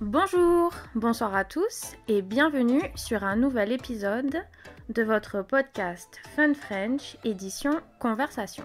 Bonjour, 0.00 0.72
bonsoir 0.94 1.34
à 1.34 1.44
tous 1.44 1.92
et 2.08 2.22
bienvenue 2.22 2.82
sur 2.94 3.22
un 3.22 3.36
nouvel 3.36 3.72
épisode 3.72 4.42
de 4.88 5.02
votre 5.02 5.42
podcast 5.42 6.20
Fun 6.34 6.54
French 6.54 7.16
édition 7.24 7.80
Conversation. 7.98 8.64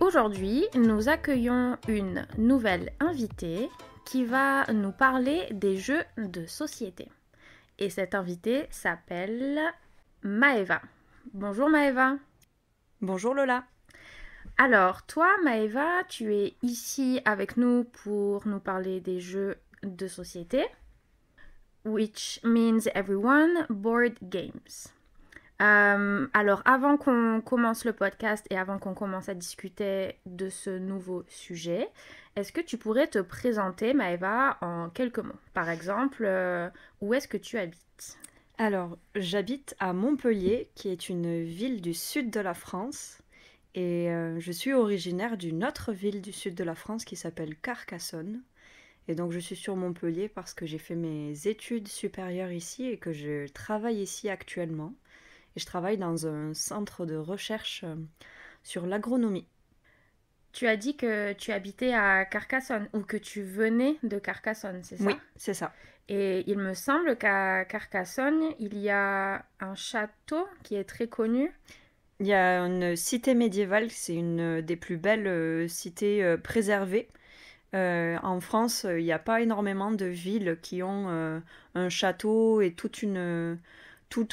Aujourd'hui, 0.00 0.64
nous 0.74 1.08
accueillons 1.08 1.76
une 1.86 2.26
nouvelle 2.36 2.92
invitée 3.00 3.68
qui 4.04 4.24
va 4.24 4.66
nous 4.72 4.92
parler 4.92 5.46
des 5.52 5.76
jeux 5.76 6.02
de 6.16 6.46
société. 6.46 7.08
Et 7.78 7.90
cette 7.90 8.14
invitée 8.14 8.66
s'appelle 8.70 9.60
Maeva. 10.22 10.82
Bonjour 11.32 11.68
Maeva. 11.68 12.16
Bonjour 13.00 13.34
Lola. 13.34 13.64
Alors, 14.60 15.06
toi 15.06 15.28
Maeva, 15.44 16.02
tu 16.08 16.34
es 16.34 16.56
ici 16.62 17.20
avec 17.24 17.56
nous 17.56 17.84
pour 17.84 18.44
nous 18.48 18.58
parler 18.58 19.00
des 19.00 19.20
jeux 19.20 19.56
de 19.84 20.08
société, 20.08 20.66
which 21.84 22.40
means 22.42 22.80
everyone 22.92 23.66
board 23.70 24.14
games. 24.20 24.90
Euh, 25.62 26.26
alors, 26.34 26.62
avant 26.64 26.96
qu'on 26.96 27.40
commence 27.40 27.84
le 27.84 27.92
podcast 27.92 28.44
et 28.50 28.58
avant 28.58 28.80
qu'on 28.80 28.94
commence 28.94 29.28
à 29.28 29.34
discuter 29.34 30.16
de 30.26 30.48
ce 30.48 30.70
nouveau 30.70 31.24
sujet, 31.28 31.88
est-ce 32.34 32.50
que 32.50 32.60
tu 32.60 32.78
pourrais 32.78 33.06
te 33.06 33.20
présenter, 33.20 33.94
Maëva, 33.94 34.58
en 34.60 34.90
quelques 34.90 35.20
mots? 35.20 35.38
Par 35.54 35.70
exemple, 35.70 36.24
euh, 36.24 36.68
où 37.00 37.14
est-ce 37.14 37.28
que 37.28 37.36
tu 37.36 37.58
habites? 37.58 38.18
Alors, 38.58 38.98
j'habite 39.14 39.76
à 39.78 39.92
Montpellier, 39.92 40.68
qui 40.74 40.88
est 40.88 41.08
une 41.08 41.44
ville 41.44 41.80
du 41.80 41.94
sud 41.94 42.30
de 42.30 42.40
la 42.40 42.54
France. 42.54 43.22
Et 43.74 44.10
euh, 44.10 44.40
je 44.40 44.52
suis 44.52 44.72
originaire 44.72 45.36
d'une 45.36 45.64
autre 45.64 45.92
ville 45.92 46.20
du 46.20 46.32
sud 46.32 46.54
de 46.54 46.64
la 46.64 46.74
France 46.74 47.04
qui 47.04 47.16
s'appelle 47.16 47.56
Carcassonne. 47.56 48.42
Et 49.08 49.14
donc 49.14 49.32
je 49.32 49.38
suis 49.38 49.56
sur 49.56 49.76
Montpellier 49.76 50.28
parce 50.28 50.52
que 50.52 50.66
j'ai 50.66 50.78
fait 50.78 50.94
mes 50.94 51.46
études 51.46 51.88
supérieures 51.88 52.52
ici 52.52 52.86
et 52.86 52.98
que 52.98 53.12
je 53.12 53.46
travaille 53.48 54.02
ici 54.02 54.28
actuellement. 54.28 54.94
Et 55.56 55.60
je 55.60 55.66
travaille 55.66 55.96
dans 55.96 56.26
un 56.26 56.52
centre 56.54 57.06
de 57.06 57.16
recherche 57.16 57.82
euh, 57.84 57.96
sur 58.62 58.86
l'agronomie. 58.86 59.46
Tu 60.52 60.66
as 60.66 60.76
dit 60.76 60.96
que 60.96 61.32
tu 61.34 61.52
habitais 61.52 61.94
à 61.94 62.24
Carcassonne 62.24 62.88
ou 62.92 63.00
que 63.00 63.16
tu 63.16 63.42
venais 63.42 63.96
de 64.02 64.18
Carcassonne, 64.18 64.82
c'est 64.82 64.96
ça? 64.96 65.04
Oui, 65.04 65.14
c'est 65.36 65.54
ça. 65.54 65.72
Et 66.08 66.42
il 66.50 66.58
me 66.58 66.72
semble 66.72 67.16
qu'à 67.16 67.64
Carcassonne, 67.66 68.54
il 68.58 68.78
y 68.78 68.88
a 68.88 69.44
un 69.60 69.74
château 69.74 70.48
qui 70.62 70.74
est 70.74 70.84
très 70.84 71.06
connu. 71.06 71.52
Il 72.20 72.26
y 72.26 72.32
a 72.32 72.58
une 72.60 72.96
cité 72.96 73.34
médiévale, 73.34 73.90
c'est 73.90 74.14
une 74.14 74.60
des 74.60 74.76
plus 74.76 74.96
belles 74.96 75.26
euh, 75.28 75.68
cités 75.68 76.22
euh, 76.24 76.36
préservées 76.36 77.08
euh, 77.74 78.16
en 78.22 78.40
France, 78.40 78.86
il 78.88 79.04
n'y 79.04 79.12
a 79.12 79.18
pas 79.18 79.42
énormément 79.42 79.90
de 79.90 80.06
villes 80.06 80.58
qui 80.62 80.82
ont 80.82 81.08
euh, 81.08 81.38
un 81.74 81.88
château 81.90 82.62
et 82.62 82.72
tout, 82.72 82.90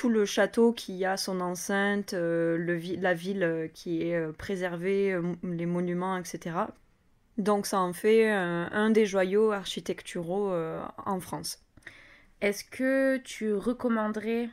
le 0.09 0.25
château 0.25 0.71
qui 0.71 1.03
a 1.03 1.17
son 1.17 1.41
enceinte, 1.41 2.13
euh, 2.13 2.57
la 3.01 3.13
ville 3.13 3.69
qui 3.73 4.03
est 4.03 4.31
préservée, 4.37 5.19
les 5.43 5.65
monuments, 5.65 6.17
etc. 6.17 6.55
Donc 7.37 7.65
ça 7.65 7.79
en 7.81 7.91
fait 7.91 8.29
un 8.29 8.89
des 8.91 9.05
joyaux 9.05 9.51
architecturaux 9.51 10.53
en 11.05 11.19
France. 11.19 11.59
Est-ce 12.39 12.63
que 12.63 13.17
tu 13.17 13.53
recommanderais 13.53 14.49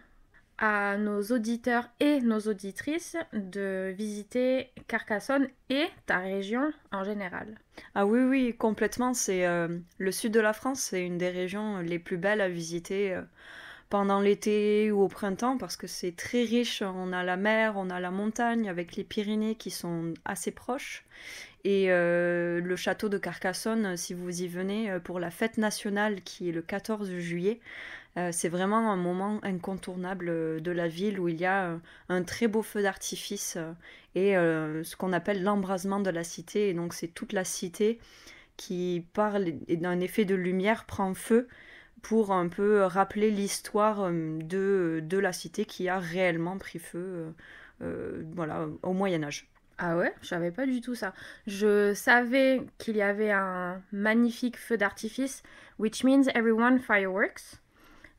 à 0.63 0.97
nos 0.97 1.21
auditeurs 1.25 1.89
et 1.99 2.21
nos 2.21 2.39
auditrices 2.39 3.17
de 3.33 3.93
visiter 3.99 4.71
Carcassonne 4.87 5.49
et 5.71 5.87
ta 6.07 6.19
région 6.19 6.73
en 6.93 7.03
général. 7.03 7.59
Ah 7.97 8.07
oui, 8.07 8.21
oui, 8.21 8.55
complètement. 8.56 9.12
C'est 9.12 9.45
euh, 9.45 9.67
le 9.99 10.12
sud 10.12 10.33
de 10.33 10.39
la 10.39 10.53
France, 10.53 10.78
c'est 10.78 11.05
une 11.05 11.19
des 11.19 11.31
régions 11.31 11.81
les 11.81 11.99
plus 11.99 12.17
belles 12.17 12.41
à 12.41 12.49
visiter 12.49 13.12
euh, 13.12 13.22
pendant 13.91 14.21
l'été 14.21 14.93
ou 14.93 15.03
au 15.03 15.09
printemps 15.09 15.59
parce 15.59 15.77
que 15.77 15.89
c'est 15.89 16.15
très 16.15 16.45
riche. 16.45 16.81
On 16.81 17.12
a 17.12 17.25
la 17.25 17.37
mer, 17.37 17.75
on 17.77 17.91
a 17.91 17.99
la 17.99 18.12
montagne 18.12 18.69
avec 18.69 18.95
les 18.95 19.03
Pyrénées 19.03 19.56
qui 19.56 19.72
sont 19.72 20.15
assez 20.25 20.53
proches. 20.53 21.05
Et 21.65 21.87
euh, 21.91 22.61
le 22.61 22.77
château 22.77 23.09
de 23.09 23.19
Carcassonne, 23.19 23.97
si 23.97 24.15
vous 24.15 24.43
y 24.43 24.47
venez 24.47 24.97
pour 25.03 25.19
la 25.19 25.33
fête 25.33 25.59
nationale 25.59 26.22
qui 26.22 26.49
est 26.49 26.53
le 26.53 26.62
14 26.62 27.11
juillet, 27.19 27.61
euh, 28.19 28.31
c'est 28.31 28.49
vraiment 28.49 28.91
un 28.93 28.97
moment 28.97 29.41
incontournable 29.43 30.28
euh, 30.28 30.61
de 30.61 30.71
la 30.71 30.87
ville 30.87 31.19
où 31.19 31.28
il 31.28 31.41
y 31.41 31.47
a 31.47 31.71
euh, 31.71 31.78
un 32.11 32.23
très 32.23 32.47
beau 32.47 32.61
feu 32.62 32.83
d'artifice 32.83 33.56
et 34.15 34.33
ce 34.34 34.97
qu'on 34.97 35.12
appelle 35.15 35.43
l'embrasement 35.43 36.00
de 36.00 36.11
la 36.11 36.25
cité. 36.25 36.69
Et 36.69 36.75
donc 36.75 36.93
c'est 36.93 37.09
toute 37.09 37.33
la 37.33 37.45
cité 37.45 37.99
qui, 38.59 39.06
parle 39.15 39.53
d'un 39.69 40.01
effet 40.01 40.27
de 40.27 40.34
lumière, 40.34 40.84
prend 40.84 41.15
feu 41.15 41.49
pour 42.03 42.33
un 42.33 42.49
peu 42.49 42.83
rappeler 42.84 43.31
l'histoire 43.31 44.11
de, 44.11 45.01
de 45.03 45.19
la 45.19 45.33
cité 45.33 45.65
qui 45.65 45.89
a 45.89 45.99
réellement 45.99 46.59
pris 46.59 46.78
feu 46.78 47.33
voilà, 47.81 48.69
au 48.83 48.93
Moyen 48.93 49.22
Âge. 49.22 49.49
Ah 49.78 49.97
ouais, 49.97 50.15
je 50.21 50.28
savais 50.28 50.51
pas 50.51 50.67
du 50.67 50.83
tout 50.83 50.95
ça. 50.95 51.15
Je 51.47 51.95
savais 51.95 52.61
qu'il 52.77 52.97
y 52.97 53.03
avait 53.03 53.33
un 53.33 53.81
magnifique 53.93 54.59
feu 54.59 54.77
d'artifice, 54.77 55.43
which 55.78 56.05
means 56.05 56.28
everyone 56.34 56.78
fireworks. 56.78 57.62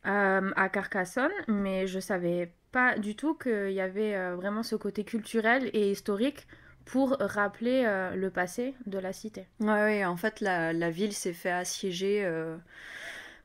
Euh, 0.05 0.51
à 0.57 0.67
Carcassonne, 0.67 1.31
mais 1.47 1.87
je 1.87 1.97
savais 1.97 2.51
pas 2.73 2.97
du 2.97 3.15
tout 3.15 3.35
qu'il 3.35 3.71
y 3.71 3.79
avait 3.79 4.15
euh, 4.15 4.35
vraiment 4.35 4.61
ce 4.61 4.75
côté 4.75 5.05
culturel 5.05 5.69
et 5.71 5.91
historique 5.91 6.45
pour 6.83 7.15
rappeler 7.21 7.83
euh, 7.85 8.13
le 8.13 8.29
passé 8.29 8.73
de 8.85 8.99
la 8.99 9.13
cité. 9.13 9.47
Oui, 9.61 10.03
en 10.03 10.17
fait, 10.17 10.41
la, 10.41 10.89
ville 10.89 11.13
s'est 11.13 11.31
fait 11.31 11.51
assiéger 11.51 12.29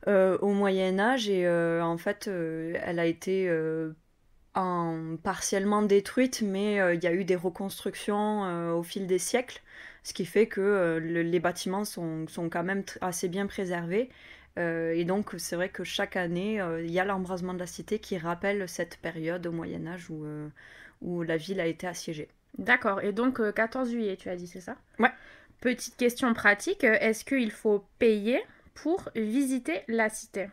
au 0.05 0.49
Moyen 0.49 0.99
Âge 0.99 1.29
et 1.29 1.47
en 1.49 1.97
fait, 1.97 2.27
elle 2.27 2.99
a 2.99 3.05
été 3.05 3.49
en, 4.53 5.15
partiellement 5.23 5.81
détruite, 5.81 6.41
mais 6.41 6.93
il 6.93 7.01
y 7.01 7.07
a 7.07 7.13
eu 7.13 7.23
des 7.23 7.37
reconstructions 7.37 8.75
au 8.77 8.83
fil 8.83 9.07
des 9.07 9.19
siècles, 9.19 9.61
ce 10.03 10.11
qui 10.11 10.25
fait 10.25 10.47
que 10.47 10.97
les 11.01 11.39
bâtiments 11.39 11.85
sont, 11.85 12.27
sont, 12.27 12.49
quand 12.49 12.63
même 12.63 12.83
assez 12.99 13.29
bien 13.29 13.47
préservés. 13.47 14.09
Euh, 14.59 14.93
et 14.93 15.05
donc, 15.05 15.31
c'est 15.37 15.55
vrai 15.55 15.69
que 15.69 15.83
chaque 15.83 16.15
année, 16.15 16.61
euh, 16.61 16.83
il 16.83 16.91
y 16.91 16.99
a 16.99 17.05
l'embrasement 17.05 17.53
de 17.53 17.59
la 17.59 17.67
cité 17.67 17.99
qui 17.99 18.17
rappelle 18.17 18.67
cette 18.67 18.97
période 18.97 19.45
au 19.47 19.51
Moyen 19.51 19.87
Âge 19.87 20.09
où, 20.09 20.25
euh, 20.25 20.49
où 21.01 21.23
la 21.23 21.37
ville 21.37 21.59
a 21.59 21.65
été 21.65 21.87
assiégée. 21.87 22.27
D'accord. 22.57 23.01
Et 23.01 23.13
donc, 23.13 23.41
14 23.53 23.89
juillet, 23.89 24.17
tu 24.17 24.29
as 24.29 24.35
dit, 24.35 24.47
c'est 24.47 24.61
ça? 24.61 24.75
Ouais. 24.97 25.11
Petite 25.61 25.97
question 25.97 26.33
pratique, 26.33 26.83
est-ce 26.83 27.25
qu'il 27.25 27.51
faut 27.51 27.85
payer 27.99 28.41
pour 28.73 29.09
visiter 29.15 29.81
la 29.87 30.09
cité? 30.09 30.47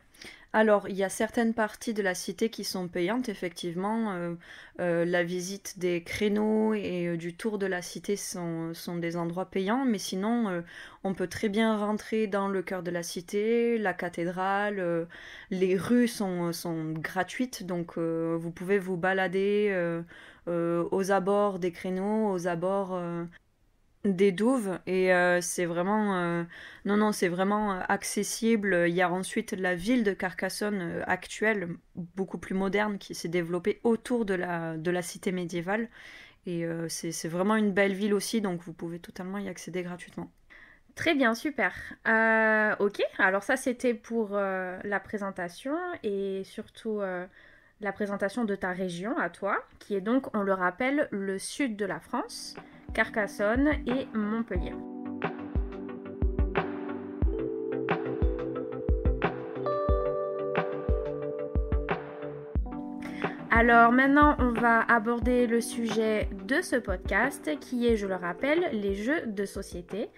Alors, 0.57 0.89
il 0.89 0.97
y 0.97 1.05
a 1.05 1.11
certaines 1.11 1.53
parties 1.53 1.93
de 1.93 2.01
la 2.03 2.15
cité 2.15 2.49
qui 2.49 2.65
sont 2.65 2.89
payantes, 2.89 3.29
effectivement. 3.29 4.13
Euh, 4.13 4.35
euh, 4.81 5.05
la 5.05 5.23
visite 5.23 5.79
des 5.79 6.03
créneaux 6.03 6.73
et 6.73 7.09
euh, 7.09 7.19
du 7.19 7.37
tour 7.37 7.59
de 7.59 7.67
la 7.67 7.83
cité 7.83 8.17
sont, 8.17 8.73
des 8.97 9.19
endroits 9.19 9.51
payants, 9.51 9.85
mais 9.85 9.99
sinon, 9.99 10.65
on 11.05 11.13
peut 11.13 11.27
très 11.27 11.51
bien 11.51 11.77
rentrer 11.77 12.27
dans 12.27 12.49
le 12.49 12.63
cœur 12.63 12.83
de 12.83 12.91
la 12.91 13.03
cité, 13.03 13.77
la 13.77 13.93
cathédrale, 13.93 15.07
les 15.51 15.77
rues 15.77 16.09
sont 16.09 16.53
gratuites, 16.95 17.67
donc 17.67 17.99
vous 17.99 18.51
pouvez 18.51 18.79
vous 18.79 18.97
balader 18.97 20.01
aux 20.47 21.13
abords 21.13 21.59
des 21.59 21.73
créneaux, 21.73 22.33
aux 22.33 22.47
abords 22.47 22.99
des 24.15 24.33
douves 24.33 24.79
et 24.87 25.13
euh, 25.13 25.41
c'est 25.41 25.65
vraiment 25.65 26.17
euh, 26.17 26.45
non 26.85 26.97
non 26.97 27.13
c'est 27.13 27.29
vraiment 27.29 27.73
euh, 27.73 27.81
accessible 27.89 28.85
il 28.89 28.95
y 28.95 29.03
a 29.03 29.11
ensuite 29.11 29.53
la 29.53 29.75
ville 29.75 30.05
de 30.05 30.13
Carcassonne 30.13 31.03
actuelle 31.07 31.69
beaucoup 31.95 32.39
plus 32.39 32.55
moderne 32.55 32.99
qui 32.99 33.15
s'est 33.15 33.29
développée 33.29 33.81
autour 33.85 34.25
de 34.25 34.35
la 34.35 34.77
de 34.77 34.91
la 34.91 35.03
cité 35.03 35.33
médiévale 35.33 35.89
et 36.47 36.65
c'est 36.89 37.27
vraiment 37.27 37.57
une 37.57 37.73
belle 37.73 37.93
ville 37.93 38.15
aussi 38.15 38.41
donc 38.41 38.61
vous 38.63 38.73
pouvez 38.73 39.01
totalement 39.01 39.39
y 39.39 39.49
accéder 39.49 39.83
gratuitement 39.83 40.31
Très 40.95 41.15
bien, 41.15 41.35
super. 41.35 41.75
ok, 42.79 43.03
alors 43.19 43.43
ça 43.43 43.57
c'était 43.57 43.95
pour 43.95 44.31
la 44.31 45.01
présentation 45.01 45.77
et 46.05 46.43
surtout 46.45 47.01
la 47.81 47.93
présentation 47.93 48.45
de 48.45 48.55
ta 48.55 48.71
région 48.71 49.19
à 49.19 49.29
toi, 49.29 49.59
qui 49.79 49.95
est 49.95 50.01
donc, 50.01 50.35
on 50.35 50.43
le 50.43 50.55
rappelle, 50.55 51.09
le 51.11 51.39
sud 51.39 51.77
de 51.77 51.85
la 51.85 52.01
France. 52.01 52.57
Carcassonne 52.97 53.73
et 53.87 54.07
Montpellier. 54.15 54.73
Alors 63.51 63.93
maintenant, 63.93 64.35
on 64.39 64.53
va 64.53 64.81
aborder 64.81 65.47
le 65.47 65.61
sujet 65.61 66.31
de 66.47 66.63
ce 66.63 66.77
podcast 66.77 67.51
qui 67.61 67.87
est, 67.87 67.99
je 67.99 68.07
le 68.07 68.15
rappelle, 68.15 68.71
les 68.73 68.95
jeux 68.95 69.27
de 69.27 69.45
société. 69.45 70.09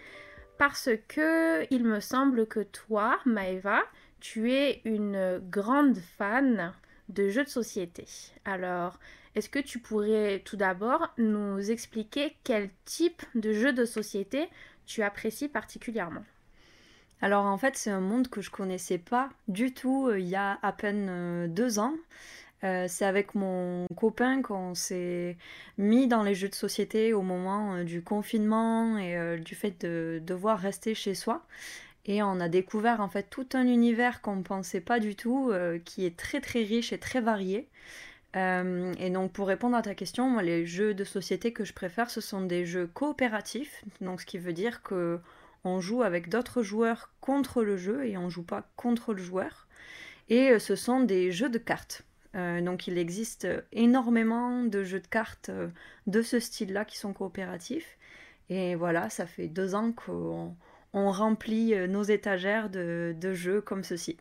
Parce 0.57 0.89
que 1.09 1.67
il 1.75 1.85
me 1.85 1.99
semble 1.99 2.47
que 2.47 2.61
toi, 2.61 3.19
Maeva, 3.27 3.81
tu 4.21 4.53
es 4.53 4.83
une 4.85 5.41
grande 5.51 5.97
fan 5.97 6.73
de 7.09 7.29
jeux 7.29 7.45
de 7.45 7.49
société. 7.49 8.07
Alors, 8.45 8.99
est-ce 9.35 9.49
que 9.49 9.59
tu 9.59 9.79
pourrais 9.79 10.41
tout 10.45 10.57
d'abord 10.57 11.13
nous 11.19 11.71
expliquer 11.71 12.37
quel 12.45 12.71
type 12.85 13.23
de 13.35 13.53
jeu 13.53 13.73
de 13.73 13.85
société 13.85 14.49
tu 14.87 15.03
apprécies 15.03 15.49
particulièrement? 15.49 16.25
Alors 17.21 17.47
en 17.47 17.59
fait, 17.59 17.77
c'est 17.77 17.91
un 17.91 18.01
monde 18.01 18.29
que 18.29 18.41
je 18.41 18.51
connaissais 18.51 18.99
pas 18.99 19.29
du 19.49 19.75
tout 19.75 20.11
il 20.13 20.27
y 20.27 20.37
a 20.37 20.59
à 20.63 20.73
peine 20.73 21.53
deux 21.53 21.79
ans. 21.79 21.95
c'est 22.63 23.05
avec 23.05 23.35
mon 23.35 23.87
copain 23.97 24.41
qu'on 24.43 24.75
s'est 24.75 25.37
mis 25.79 26.07
dans 26.07 26.23
les 26.23 26.35
jeux 26.35 26.49
de 26.49 26.55
société 26.55 27.13
au 27.13 27.23
moment 27.23 27.83
du 27.83 28.03
confinement 28.03 28.99
et 28.99 29.39
du 29.39 29.55
fait 29.55 29.81
de 29.81 30.21
devoir 30.25 30.59
rester 30.59 30.95
chez 30.95 31.15
soi. 31.15 31.45
Et 32.09 32.23
on 32.23 32.41
a 32.41 32.49
découvert 32.49 33.01
en 33.01 33.09
fait 33.09 33.29
tout 33.31 33.47
un 33.53 33.67
univers 33.67 34.23
qu'on 34.23 34.37
ne 34.37 34.43
pensait 34.43 34.81
pas 34.81 34.99
du 34.99 35.15
tout, 35.15 35.53
qui 35.85 36.05
est 36.07 36.17
très 36.17 36.41
très 36.41 36.63
riche 36.63 36.93
et 36.93 36.99
très 36.99 37.21
varié. 37.21 37.69
Euh, 38.37 38.93
et 38.99 39.11
donc 39.11 39.33
pour 39.33 39.49
répondre 39.49 39.77
à 39.77 39.83
ta 39.83 39.95
question, 39.95 40.39
les 40.39 40.67
jeux 40.67 40.95
de 40.95 41.05
société 41.05 41.53
que 41.53 41.65
je 41.65 41.73
préfère, 41.73 42.11
ce 42.11 42.21
sont 42.21 42.43
des 42.43 42.67
jeux 42.67 42.87
coopératifs, 42.87 43.85
donc 44.01 44.21
ce 44.21 44.27
qui 44.27 44.39
veut 44.39 44.53
dire 44.53 44.83
que 44.83 45.19
on 45.65 45.81
joue 45.81 46.03
avec 46.03 46.29
d'autres 46.29 46.63
joueurs 46.63 47.11
contre 47.21 47.65
le 47.65 47.77
jeu 47.77 48.07
et 48.07 48.17
on 48.17 48.29
joue 48.29 48.45
pas 48.45 48.71
contre 48.77 49.13
le 49.13 49.23
joueur. 49.23 49.67
Et 50.29 50.51
euh, 50.51 50.59
ce 50.59 50.77
sont 50.77 51.01
des 51.01 51.33
jeux 51.33 51.49
de 51.49 51.59
cartes. 51.59 52.03
Euh, 52.35 52.61
donc 52.61 52.87
il 52.87 52.99
existe 52.99 53.49
énormément 53.73 54.63
de 54.63 54.85
jeux 54.85 55.01
de 55.01 55.07
cartes 55.07 55.51
de 56.07 56.23
ce 56.23 56.39
style-là 56.39 56.85
qui 56.85 56.99
sont 56.99 57.13
coopératifs. 57.15 57.97
Et 58.51 58.75
voilà, 58.75 59.11
ça 59.11 59.27
fait 59.27 59.49
deux 59.49 59.75
ans 59.75 59.93
qu'on 59.93 60.55
remplit 60.93 61.75
nos 61.89 62.03
étagères 62.03 62.71
de 62.71 63.33
jeux 63.35 63.61
comme 63.61 63.85
ceci 63.85 64.17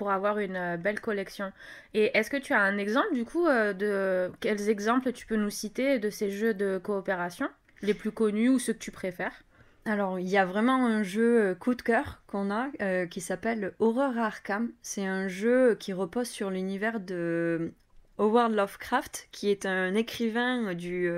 pour 0.00 0.10
avoir 0.10 0.38
une 0.38 0.56
euh, 0.56 0.76
belle 0.78 0.98
collection. 0.98 1.52
Et 1.92 2.16
est-ce 2.16 2.30
que 2.30 2.38
tu 2.38 2.54
as 2.54 2.60
un 2.62 2.78
exemple 2.78 3.12
du 3.12 3.26
coup 3.26 3.46
euh, 3.46 3.74
de 3.74 4.32
quels 4.40 4.70
exemples 4.70 5.12
tu 5.12 5.26
peux 5.26 5.36
nous 5.36 5.50
citer 5.50 5.98
de 5.98 6.08
ces 6.08 6.30
jeux 6.30 6.54
de 6.54 6.80
coopération 6.82 7.50
les 7.82 7.92
plus 7.92 8.10
connus 8.10 8.48
ou 8.48 8.58
ceux 8.58 8.72
que 8.72 8.78
tu 8.78 8.92
préfères? 8.92 9.44
Alors, 9.84 10.18
il 10.18 10.26
y 10.26 10.38
a 10.38 10.46
vraiment 10.46 10.86
un 10.86 11.02
jeu 11.02 11.50
euh, 11.50 11.54
coup 11.54 11.74
de 11.74 11.82
cœur 11.82 12.22
qu'on 12.28 12.50
a 12.50 12.68
qui 13.08 13.20
s'appelle 13.20 13.74
Horror 13.78 14.16
Arkham. 14.16 14.72
C'est 14.80 15.04
un 15.04 15.28
jeu 15.28 15.76
qui 15.78 15.92
repose 15.92 16.28
sur 16.28 16.48
l'univers 16.48 16.98
de 16.98 17.74
Howard 18.16 18.54
Lovecraft, 18.54 19.28
qui 19.32 19.50
est 19.50 19.66
un 19.66 19.94
écrivain 19.94 20.72
du 20.72 21.10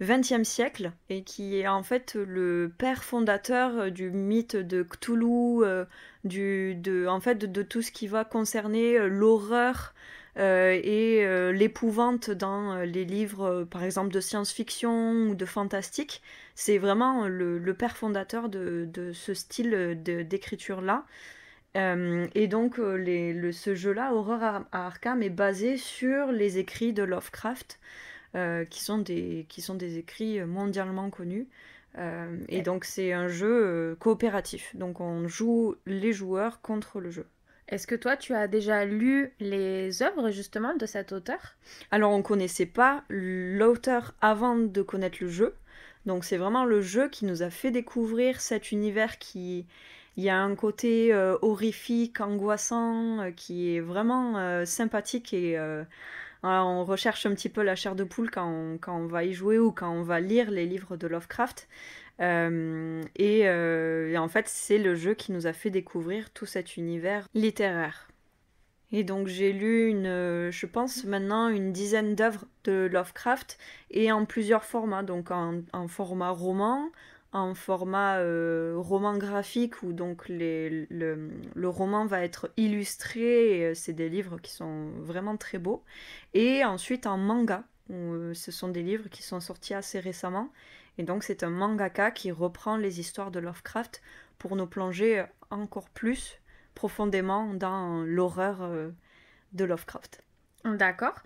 XXe 0.00 0.42
siècle 0.42 0.92
et 1.08 1.22
qui 1.22 1.58
est 1.58 1.68
en 1.68 1.82
fait 1.82 2.14
le 2.14 2.70
père 2.76 3.02
fondateur 3.02 3.90
du 3.90 4.10
mythe 4.10 4.56
de 4.56 4.82
Cthulhu, 4.82 5.64
du, 6.26 6.74
de, 6.74 7.06
en 7.06 7.20
fait, 7.20 7.36
de, 7.36 7.62
tout 7.62 7.82
ce 7.82 7.90
qui 7.90 8.06
va 8.06 8.24
concerner 8.24 8.98
euh, 8.98 9.08
l'horreur 9.08 9.94
euh, 10.38 10.78
et 10.82 11.24
euh, 11.24 11.52
l'épouvante 11.52 12.30
dans 12.30 12.76
les 12.80 13.04
livres, 13.04 13.66
par 13.70 13.82
exemple, 13.82 14.12
de 14.12 14.20
science-fiction 14.20 15.28
ou 15.28 15.34
de 15.34 15.46
fantastique. 15.46 16.20
C'est 16.54 16.78
vraiment 16.78 17.26
le, 17.26 17.74
père 17.74 17.96
fondateur 17.96 18.48
de, 18.48 19.12
ce 19.14 19.32
style 19.32 19.98
d'écriture-là. 20.02 21.06
et 21.74 22.48
donc, 22.48 22.76
ce 22.76 23.74
jeu-là, 23.74 24.14
Horreur 24.14 24.42
à, 24.42 24.66
Arkham, 24.72 25.22
est 25.22 25.30
basé 25.30 25.78
sur 25.78 26.32
les 26.32 26.58
écrits 26.58 26.92
de 26.92 27.02
Lovecraft, 27.02 27.78
qui, 28.34 28.82
sont 28.82 28.98
des, 28.98 29.46
qui 29.48 29.62
sont 29.62 29.74
des 29.74 29.98
écrits 29.98 30.40
mondialement 30.44 31.10
connus. 31.10 31.48
Euh, 31.98 32.36
et 32.48 32.62
donc 32.62 32.84
c'est 32.84 33.12
un 33.12 33.28
jeu 33.28 33.48
euh, 33.48 33.94
coopératif. 33.96 34.74
Donc 34.76 35.00
on 35.00 35.26
joue 35.28 35.76
les 35.86 36.12
joueurs 36.12 36.60
contre 36.60 37.00
le 37.00 37.10
jeu. 37.10 37.26
Est-ce 37.68 37.86
que 37.86 37.94
toi 37.94 38.16
tu 38.16 38.34
as 38.34 38.46
déjà 38.46 38.84
lu 38.84 39.32
les 39.40 40.02
œuvres 40.02 40.30
justement 40.30 40.74
de 40.74 40.86
cet 40.86 41.12
auteur? 41.12 41.56
Alors 41.90 42.12
on 42.12 42.22
connaissait 42.22 42.66
pas 42.66 43.02
l'auteur 43.08 44.14
avant 44.20 44.56
de 44.56 44.82
connaître 44.82 45.18
le 45.20 45.28
jeu. 45.28 45.54
Donc 46.04 46.24
c'est 46.24 46.36
vraiment 46.36 46.64
le 46.64 46.80
jeu 46.80 47.08
qui 47.08 47.24
nous 47.24 47.42
a 47.42 47.50
fait 47.50 47.70
découvrir 47.70 48.40
cet 48.40 48.70
univers 48.72 49.18
qui 49.18 49.66
il 50.18 50.24
y 50.24 50.30
a 50.30 50.38
un 50.38 50.54
côté 50.54 51.12
euh, 51.12 51.36
horrifique, 51.42 52.22
angoissant, 52.22 53.32
qui 53.36 53.76
est 53.76 53.80
vraiment 53.80 54.64
sympathique 54.64 55.34
et 55.34 55.58
on 56.42 56.84
recherche 56.84 57.26
un 57.26 57.34
petit 57.34 57.48
peu 57.48 57.62
la 57.62 57.74
chair 57.74 57.94
de 57.94 58.04
poule 58.04 58.30
quand 58.30 58.78
on, 58.86 59.06
va 59.06 59.24
y 59.24 59.32
jouer 59.32 59.58
ou 59.58 59.72
quand 59.72 59.90
on 59.90 60.02
va 60.02 60.20
lire 60.20 60.50
les 60.50 60.66
livres 60.66 60.96
de 60.96 61.06
Lovecraft. 61.06 61.68
Euh, 62.20 63.02
euh, 63.20 64.12
et, 64.12 64.18
en 64.18 64.28
fait, 64.28 64.48
c'est 64.48 64.78
le 64.78 64.94
jeu 64.94 65.14
qui 65.14 65.32
nous 65.32 65.46
a 65.46 65.52
fait 65.52 65.70
découvrir 65.70 66.30
tout 66.30 66.46
cet 66.46 66.76
univers 66.76 67.28
littéraire. 67.34 68.08
Et 68.92 69.02
donc 69.02 69.26
j'ai 69.26 69.52
lu 69.52 69.88
une, 69.88 70.50
je 70.52 70.66
pense 70.66 71.02
maintenant 71.02 71.48
une 71.48 71.72
dizaine 71.72 72.14
d'œuvres 72.14 72.44
de 72.62 72.88
Lovecraft 72.90 73.58
et 73.90 74.12
en 74.12 74.24
plusieurs 74.24 74.62
formats, 74.62 75.02
donc 75.02 75.32
en 75.32 75.88
format 75.88 76.30
roman, 76.30 76.92
en 77.36 77.54
format 77.54 78.20
euh, 78.20 78.76
roman 78.78 79.18
graphique 79.18 79.82
où 79.82 79.92
donc 79.92 80.24
le, 80.30 81.68
roman 81.68 82.06
va 82.06 82.22
être 82.22 82.50
illustré. 82.56 83.66
Euh, 83.66 83.74
c'est 83.74 83.92
des 83.92 84.08
livres 84.08 84.38
qui 84.38 84.52
sont 84.52 84.88
vraiment 85.02 85.36
très 85.36 85.58
beaux. 85.58 85.84
Et 86.32 86.64
ensuite 86.64 87.06
en 87.06 87.18
manga, 87.18 87.64
où, 87.90 87.94
euh, 87.94 88.32
ce 88.32 88.50
sont 88.50 88.68
des 88.68 88.82
livres 88.82 89.10
qui 89.10 89.22
sont 89.22 89.40
sortis 89.40 89.74
assez 89.74 90.00
récemment. 90.00 90.50
Et 90.96 91.02
donc 91.02 91.24
c'est 91.24 91.42
un 91.42 91.50
mangaka 91.50 92.10
qui 92.10 92.32
reprend 92.32 92.78
les 92.78 93.00
histoires 93.00 93.30
de 93.30 93.38
Lovecraft 93.38 94.00
pour 94.38 94.56
nous 94.56 94.66
plonger 94.66 95.22
encore 95.50 95.90
plus 95.90 96.40
profondément 96.74 97.52
dans 97.52 98.02
l'horreur 98.02 98.70
de 99.52 99.64
Lovecraft. 99.64 100.22
D'accord. 100.64 101.22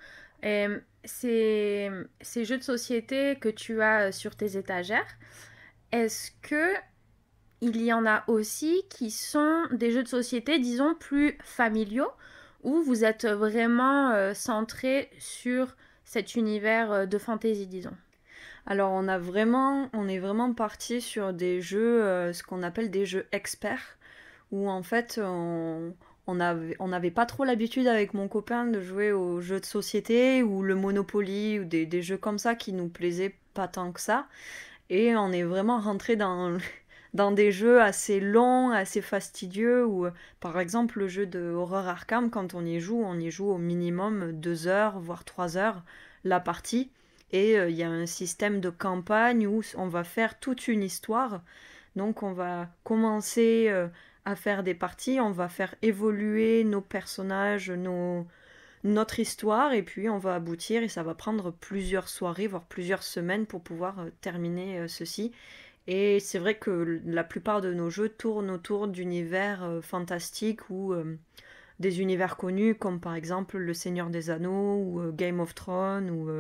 Ces, 1.05 1.91
ces 2.21 2.45
jeux 2.45 2.59
de 2.59 2.63
société 2.63 3.37
que 3.41 3.49
tu 3.49 3.81
as 3.81 4.11
sur 4.13 4.35
tes 4.35 4.57
étagères, 4.57 5.07
est-ce 5.93 6.31
que 6.43 6.75
il 7.61 7.83
y 7.83 7.93
en 7.93 8.07
a 8.07 8.25
aussi 8.27 8.85
qui 8.89 9.11
sont 9.11 9.65
des 9.71 9.91
jeux 9.91 10.03
de 10.03 10.09
société, 10.09 10.59
disons, 10.59 10.95
plus 10.95 11.37
familiaux, 11.43 12.11
où 12.63 12.83
vous 12.83 13.05
êtes 13.05 13.27
vraiment 13.27 14.11
euh, 14.11 14.35
centré 14.35 15.11
sur 15.19 15.77
cet 16.05 16.37
univers 16.37 16.93
euh, 16.93 17.07
de 17.07 17.19
fantasy, 17.19 17.67
disons? 17.67 17.97
Alors, 18.67 18.93
on 18.93 19.09
a 19.09 19.19
vraiment, 19.19 19.91
on 19.93 20.09
est 20.09 20.19
vraiment 20.19 20.53
parti 20.53 21.01
sur 21.01 21.33
des 21.33 21.61
jeux, 21.61 22.03
euh, 22.03 22.33
ce 22.33 22.43
qu'on 22.43 22.63
appelle 22.63 22.91
des 22.91 23.05
jeux 23.05 23.27
experts, 23.33 23.99
où 24.53 24.69
en 24.71 24.83
fait, 24.83 25.21
on, 25.23 25.95
n'avait 26.29 27.11
pas 27.11 27.27
trop 27.27 27.45
l'habitude 27.45 27.89
avec 27.89 28.15
mon 28.15 28.29
copain 28.29 28.67
de 28.67 28.81
jouer 28.81 29.13
aux 29.13 29.41
jeux 29.41 29.61
de 29.61 29.67
société 29.67 30.43
ou 30.43 30.63
le 30.63 30.77
Monopoly 30.77 31.59
ou 31.61 31.65
des, 31.65 31.87
des, 31.87 32.03
jeux 32.03 32.17
comme 32.17 32.39
ça 32.39 32.55
qui 32.55 32.73
nous 32.73 32.89
plaisaient 32.89 33.35
pas 33.53 33.69
tant 33.69 33.93
que 33.93 34.01
ça. 34.01 34.27
Et 34.91 35.17
on 35.17 35.33
est 35.33 35.45
vraiment 35.45 35.81
rentré 35.81 36.17
dans, 36.17 36.59
dans 37.15 37.33
des 37.33 37.53
jeux 37.53 37.81
assez 37.81 38.21
longs, 38.21 38.71
assez 38.71 39.01
fastidieux, 39.01 39.87
ou 39.87 40.09
par 40.41 40.61
exemple 40.61 40.99
le 40.99 41.09
jeu 41.09 41.27
de 41.27 41.51
Horror 41.53 41.89
Arkham, 41.89 42.29
quand 42.29 42.55
on 42.55 42.67
y 42.67 42.81
joue, 42.81 43.03
on 43.03 43.19
y 43.19 43.31
joue 43.31 43.51
au 43.51 43.59
minimum 43.59 44.33
deux 44.33 44.67
heures, 44.67 45.01
voire 45.01 45.25
trois 45.25 45.57
heures 45.57 45.83
la 46.25 46.41
partie. 46.41 46.91
Et 47.33 47.59
euh, 47.59 47.71
il 47.71 47.77
y 47.77 47.85
a 47.85 47.89
un 47.89 48.07
système 48.07 48.61
de 48.61 48.71
campagne 48.71 49.47
où 49.47 49.63
on 49.77 49.87
va 49.89 50.05
faire 50.05 50.39
toute 50.41 50.69
une 50.69 50.83
histoire. 50.83 51.43
Donc 51.97 52.23
on 52.23 52.33
va 52.33 52.69
commencer 52.85 53.67
euh, 53.69 53.89
à 54.25 54.37
faire 54.37 54.63
des 54.63 54.75
parties, 54.75 55.21
on 55.21 55.31
va 55.31 55.49
faire 55.49 55.75
évoluer 55.83 56.65
nos 56.65 56.81
personnages, 56.81 57.71
nos, 57.71 58.27
notre 58.85 59.21
histoire 59.21 59.73
et 59.73 59.83
puis 59.83 60.09
on 60.09 60.19
va 60.19 60.35
aboutir 60.35 60.83
et 60.83 60.89
ça 60.89 61.03
va 61.03 61.15
prendre 61.15 61.51
plusieurs 61.51 62.09
soirées, 62.09 62.47
voire 62.47 62.65
plusieurs 62.65 63.03
semaines 63.03 63.47
pour 63.47 63.63
pouvoir 63.63 64.01
euh, 64.01 64.11
terminer 64.21 64.79
euh, 64.79 64.89
ceci. 64.89 65.33
Et 65.87 66.21
c'est 66.21 66.39
vrai 66.39 66.57
que 66.57 67.01
la 67.05 67.25
plupart 67.25 67.61
de 67.61 67.73
nos 67.73 67.91
jeux 67.91 68.09
tournent 68.09 68.51
autour 68.51 68.89
d'univers 68.89 69.65
euh, 69.65 69.81
fantastiques 69.81 70.71
ou 70.71 70.95
des 71.81 72.01
univers 72.01 72.37
connus 72.37 72.75
comme 72.75 73.01
par 73.01 73.15
exemple 73.15 73.57
Le 73.57 73.75
Seigneur 73.75 74.11
des 74.11 74.31
Anneaux 74.31 74.77
ou 74.77 75.13
Game 75.13 75.41
of 75.41 75.55
Thrones 75.55 76.11
ou, 76.11 76.31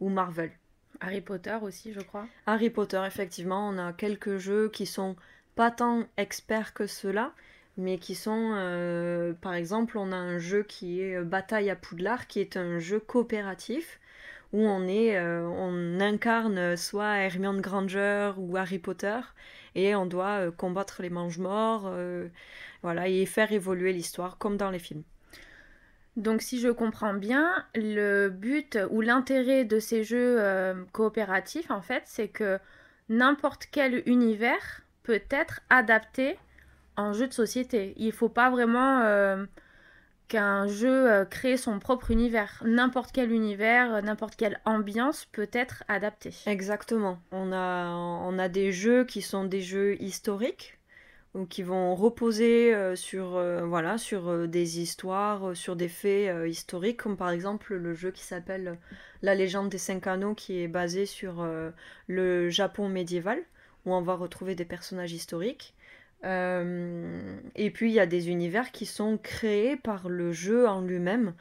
ou 0.00 0.08
Marvel. 0.10 0.52
Harry 1.00 1.22
Potter 1.22 1.56
aussi, 1.62 1.92
je 1.92 2.00
crois. 2.00 2.26
Harry 2.46 2.70
Potter, 2.70 3.02
effectivement, 3.06 3.68
on 3.68 3.78
a 3.78 3.92
quelques 3.92 4.36
jeux 4.36 4.68
qui 4.68 4.86
sont 4.86 5.16
pas 5.54 5.70
tant 5.70 6.04
experts 6.16 6.74
que 6.74 6.86
cela, 6.86 7.32
mais 7.76 7.98
qui 7.98 8.14
sont, 8.14 8.52
euh, 8.54 9.32
par 9.34 9.54
exemple, 9.54 9.98
on 9.98 10.12
a 10.12 10.16
un 10.16 10.38
jeu 10.38 10.62
qui 10.62 11.00
est 11.00 11.16
euh, 11.16 11.24
Bataille 11.24 11.70
à 11.70 11.76
Poudlard, 11.76 12.26
qui 12.26 12.40
est 12.40 12.56
un 12.56 12.78
jeu 12.78 13.00
coopératif 13.00 14.00
où 14.52 14.60
on 14.60 14.86
est, 14.86 15.16
euh, 15.16 15.48
on 15.48 16.00
incarne 16.00 16.76
soit 16.76 17.16
Hermione 17.18 17.60
Granger 17.60 18.32
ou 18.36 18.56
Harry 18.56 18.78
Potter 18.78 19.18
et 19.74 19.96
on 19.96 20.06
doit 20.06 20.52
combattre 20.52 21.02
les 21.02 21.10
mange-morts, 21.10 21.92
voilà, 22.82 23.08
et 23.08 23.26
faire 23.26 23.50
évoluer 23.50 23.92
l'histoire 23.92 24.38
comme 24.38 24.56
dans 24.56 24.70
les 24.70 24.78
films. 24.78 25.02
Donc 26.16 26.42
si 26.42 26.60
je 26.60 26.68
comprends 26.68 27.14
bien, 27.14 27.66
le 27.74 28.28
but 28.28 28.78
ou 28.90 29.00
l'intérêt 29.00 29.64
de 29.64 29.80
ces 29.80 30.04
jeux 30.04 30.38
coopératifs, 30.92 31.72
en 31.72 31.82
fait, 31.82 32.04
c'est 32.06 32.28
que 32.28 32.60
n'importe 33.08 33.66
quel 33.72 34.04
univers 34.06 34.82
peut 35.02 35.22
être 35.28 35.62
adapté 35.70 36.38
en 36.96 37.12
jeu 37.12 37.26
de 37.26 37.32
société. 37.32 37.94
Il 37.96 38.12
faut 38.12 38.28
pas 38.28 38.50
vraiment 38.50 39.00
euh, 39.02 39.44
qu'un 40.28 40.66
jeu 40.66 41.10
euh, 41.10 41.24
crée 41.24 41.56
son 41.56 41.78
propre 41.78 42.10
univers. 42.10 42.62
N'importe 42.64 43.12
quel 43.12 43.32
univers, 43.32 44.02
n'importe 44.02 44.36
quelle 44.36 44.60
ambiance 44.64 45.26
peut 45.26 45.50
être 45.52 45.84
adapté. 45.88 46.32
Exactement. 46.46 47.18
On 47.32 47.52
a, 47.52 47.88
on 47.90 48.38
a 48.38 48.48
des 48.48 48.72
jeux 48.72 49.04
qui 49.04 49.22
sont 49.22 49.44
des 49.44 49.60
jeux 49.60 50.00
historiques 50.02 50.78
ou 51.34 51.46
qui 51.46 51.64
vont 51.64 51.96
reposer 51.96 52.94
sur, 52.94 53.42
voilà, 53.66 53.98
sur 53.98 54.46
des 54.46 54.78
histoires, 54.78 55.56
sur 55.56 55.74
des 55.74 55.88
faits 55.88 56.48
historiques, 56.48 56.98
comme 56.98 57.16
par 57.16 57.30
exemple 57.30 57.74
le 57.74 57.92
jeu 57.92 58.12
qui 58.12 58.22
s'appelle 58.22 58.78
La 59.20 59.34
légende 59.34 59.68
des 59.68 59.78
cinq 59.78 60.06
anneaux, 60.06 60.34
qui 60.34 60.62
est 60.62 60.68
basé 60.68 61.06
sur 61.06 61.44
le 62.06 62.50
Japon 62.50 62.88
médiéval, 62.88 63.42
où 63.84 63.92
on 63.92 64.00
va 64.00 64.14
retrouver 64.14 64.54
des 64.54 64.64
personnages 64.64 65.12
historiques. 65.12 65.74
Et 66.24 67.70
puis 67.70 67.90
il 67.90 67.94
y 67.94 68.00
a 68.00 68.06
des 68.06 68.28
univers 68.30 68.72
qui 68.72 68.86
sont 68.86 69.18
créés 69.18 69.76
par 69.76 70.08
le 70.08 70.32
jeu 70.32 70.66
en 70.66 70.80
lui-même. 70.80 71.34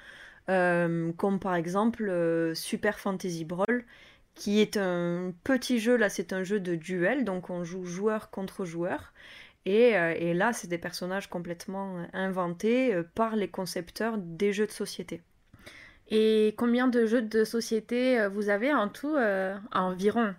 Euh, 0.49 1.13
comme 1.13 1.39
par 1.39 1.55
exemple 1.55 2.09
euh, 2.09 2.53
Super 2.53 2.99
Fantasy 2.99 3.45
Brawl, 3.45 3.85
qui 4.35 4.59
est 4.59 4.77
un 4.77 5.33
petit 5.43 5.79
jeu, 5.79 5.95
là 5.95 6.09
c'est 6.09 6.33
un 6.33 6.43
jeu 6.43 6.59
de 6.59 6.75
duel, 6.75 7.23
donc 7.23 7.49
on 7.49 7.63
joue 7.63 7.85
joueur 7.85 8.29
contre 8.29 8.65
joueur. 8.65 9.13
Et, 9.65 9.97
euh, 9.97 10.13
et 10.17 10.33
là, 10.33 10.51
c'est 10.51 10.67
des 10.67 10.77
personnages 10.77 11.29
complètement 11.29 12.05
inventés 12.11 12.93
par 13.15 13.37
les 13.37 13.47
concepteurs 13.47 14.17
des 14.17 14.51
jeux 14.51 14.67
de 14.67 14.71
société. 14.71 15.21
Et 16.09 16.53
combien 16.57 16.89
de 16.89 17.05
jeux 17.05 17.21
de 17.21 17.45
société 17.45 18.27
vous 18.27 18.49
avez 18.49 18.73
en 18.73 18.89
tout 18.89 19.15
Environ? 19.71 20.35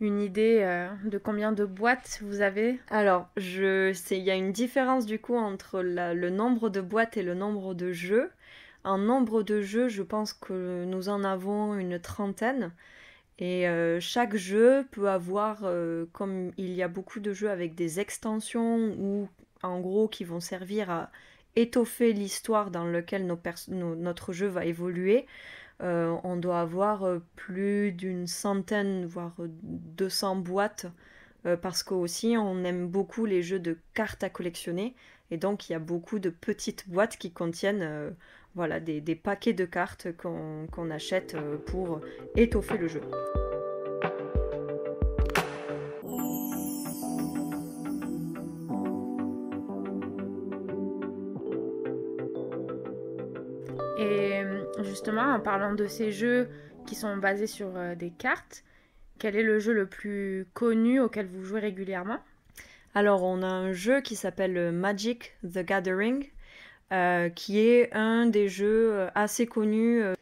Une 0.00 0.20
idée 0.20 0.86
de 1.04 1.18
combien 1.18 1.52
de 1.52 1.64
boîtes 1.64 2.20
vous 2.22 2.40
avez? 2.40 2.80
Alors, 2.90 3.28
il 3.36 3.94
y 4.10 4.30
a 4.30 4.34
une 4.34 4.52
différence 4.52 5.06
du 5.06 5.18
coup 5.18 5.36
entre 5.36 5.80
le 5.82 6.30
nombre 6.30 6.68
de 6.68 6.80
boîtes 6.80 7.16
et 7.16 7.22
le 7.22 7.34
nombre 7.34 7.74
de 7.74 7.92
jeux. 7.92 8.30
En 8.84 8.98
nombre 8.98 9.42
de 9.42 9.62
jeux, 9.62 9.88
je 9.88 10.02
pense 10.02 10.32
que 10.34 10.84
nous 10.84 11.08
en 11.08 11.24
avons 11.24 11.74
une 11.74 11.98
trentaine. 11.98 12.70
Et 13.38 13.68
euh, 13.68 13.98
chaque 14.00 14.36
jeu 14.36 14.86
peut 14.92 15.08
avoir, 15.08 15.60
euh, 15.64 16.06
comme 16.12 16.52
il 16.56 16.72
y 16.72 16.82
a 16.82 16.88
beaucoup 16.88 17.18
de 17.18 17.32
jeux 17.32 17.50
avec 17.50 17.74
des 17.74 17.98
extensions 17.98 18.94
ou 18.98 19.28
en 19.62 19.80
gros 19.80 20.06
qui 20.06 20.24
vont 20.24 20.40
servir 20.40 20.90
à 20.90 21.10
étoffer 21.56 22.12
l'histoire 22.12 22.70
dans 22.70 22.84
laquelle 22.84 23.26
notre 23.76 24.32
jeu 24.32 24.46
va 24.46 24.64
évoluer, 24.64 25.26
euh, 25.82 26.16
on 26.24 26.36
doit 26.36 26.60
avoir 26.60 27.20
plus 27.36 27.92
d'une 27.92 28.26
centaine, 28.26 29.06
voire 29.06 29.34
200 29.38 30.36
boîtes, 30.36 30.86
parce 31.60 31.82
qu'aussi 31.82 32.36
on 32.38 32.64
aime 32.64 32.88
beaucoup 32.88 33.26
les 33.26 33.42
jeux 33.42 33.58
de 33.58 33.76
cartes 33.92 34.24
à 34.24 34.30
collectionner. 34.30 34.94
Et 35.30 35.36
donc 35.36 35.68
il 35.68 35.72
y 35.72 35.74
a 35.74 35.78
beaucoup 35.78 36.18
de 36.18 36.30
petites 36.30 36.88
boîtes 36.88 37.18
qui 37.18 37.32
contiennent 37.32 38.14
voilà, 38.54 38.80
des, 38.80 39.14
paquets 39.16 39.52
de 39.52 39.64
cartes 39.64 40.08
qu'on 40.16 40.90
achète 40.90 41.34
euh, 41.34 41.56
pour 41.56 42.00
étoffer 42.36 42.78
le 42.78 42.88
jeu. 42.88 43.00
Justement, 55.04 55.34
en 55.34 55.40
parlant 55.40 55.74
de 55.74 55.86
ces 55.86 56.12
jeux 56.12 56.48
qui 56.86 56.94
sont 56.94 57.18
basés 57.18 57.46
sur 57.46 57.76
euh, 57.76 57.94
des 57.94 58.10
cartes, 58.10 58.64
quel 59.18 59.36
est 59.36 59.42
le 59.42 59.58
jeu 59.58 59.74
le 59.74 59.86
plus 59.86 60.46
connu 60.54 60.98
auquel 60.98 61.26
vous 61.26 61.44
jouez 61.44 61.60
régulièrement? 61.60 62.20
Alors, 62.94 63.22
on 63.22 63.42
a 63.42 63.46
un 63.46 63.72
jeu 63.74 64.00
qui 64.00 64.16
s'appelle 64.16 64.72
Magic 64.72 65.36
the 65.42 65.58
Gathering, 65.58 66.26
euh, 66.90 67.28
qui 67.28 67.60
est 67.60 67.92
un 67.92 68.24
des 68.24 68.48
jeux 68.48 68.92
euh, 68.94 69.08
assez 69.14 69.46
connus 69.46 70.02
euh, 70.02 70.14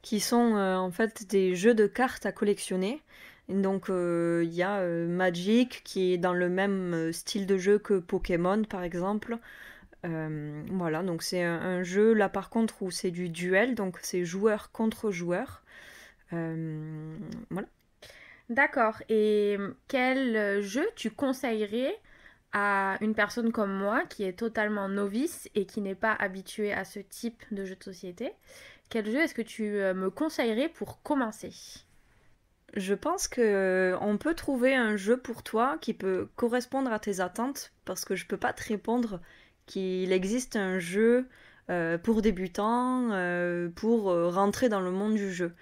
qui 0.00 0.20
sont 0.20 0.54
en 0.54 0.90
fait 0.90 1.28
des 1.28 1.54
jeux 1.54 1.74
de 1.74 1.86
cartes 1.86 2.24
à 2.24 2.32
collectionner. 2.32 3.02
Donc 3.50 3.88
il 3.90 4.54
y 4.54 4.62
a 4.62 4.80
Magic 5.06 5.82
qui 5.84 6.14
est 6.14 6.18
dans 6.18 6.32
le 6.32 6.48
même 6.48 7.12
style 7.12 7.46
de 7.46 7.58
jeu 7.58 7.78
que 7.78 7.98
Pokémon 7.98 8.62
par 8.62 8.82
exemple. 8.84 9.36
Voilà, 10.02 11.02
donc 11.02 11.22
c'est 11.22 11.42
un, 11.42 11.82
jeu 11.82 12.12
là 12.14 12.28
par 12.28 12.50
contre 12.50 12.82
où 12.82 12.90
c'est 12.90 13.10
du 13.10 13.28
duel, 13.28 13.74
donc 13.74 13.98
c'est 14.02 14.24
joueur 14.24 14.72
contre 14.72 15.10
joueur. 15.10 15.62
voilà. 16.30 17.68
D'accord. 18.48 19.00
Et 19.08 19.56
quel 19.86 20.60
jeu 20.60 20.86
tu 20.96 21.10
conseillerais 21.10 21.94
à 22.52 22.96
une 23.00 23.14
personne 23.14 23.52
comme 23.52 23.72
moi 23.72 24.04
qui 24.06 24.24
est 24.24 24.32
totalement 24.32 24.88
novice 24.88 25.48
et 25.54 25.66
qui 25.66 25.80
n'est 25.80 25.94
pas 25.94 26.12
habituée 26.12 26.72
à 26.72 26.84
ce 26.84 26.98
type 26.98 27.42
de 27.52 27.64
jeu 27.64 27.76
de 27.76 27.84
société, 27.84 28.32
quel 28.88 29.06
jeu 29.06 29.20
est-ce 29.20 29.34
que 29.34 29.42
tu 29.42 29.76
euh, 29.76 29.94
me 29.94 30.10
conseillerais 30.10 30.68
pour 30.68 31.02
commencer? 31.02 31.52
Je 32.74 32.94
pense 32.94 33.28
que 33.28 33.40
euh, 33.40 33.98
on 34.00 34.16
peut 34.16 34.34
trouver 34.34 34.74
un 34.74 34.96
jeu 34.96 35.16
pour 35.16 35.42
toi 35.42 35.78
qui 35.80 35.94
peut 35.94 36.28
correspondre 36.36 36.92
à 36.92 36.98
tes 36.98 37.20
attentes 37.20 37.72
parce 37.84 38.04
que 38.04 38.16
je 38.16 38.26
peux 38.26 38.36
pas 38.36 38.52
te 38.52 38.64
répondre 38.64 39.20
qu'il 39.66 40.12
existe 40.12 40.56
un 40.56 40.78
jeu 40.78 41.26
euh, 41.70 41.98
pour 41.98 42.22
débutants 42.22 43.10
pour 43.76 44.04
rentrer 44.04 44.68
dans 44.68 44.80
le 44.80 44.90
monde 44.90 45.14
du 45.14 45.32
jeu. 45.32 45.52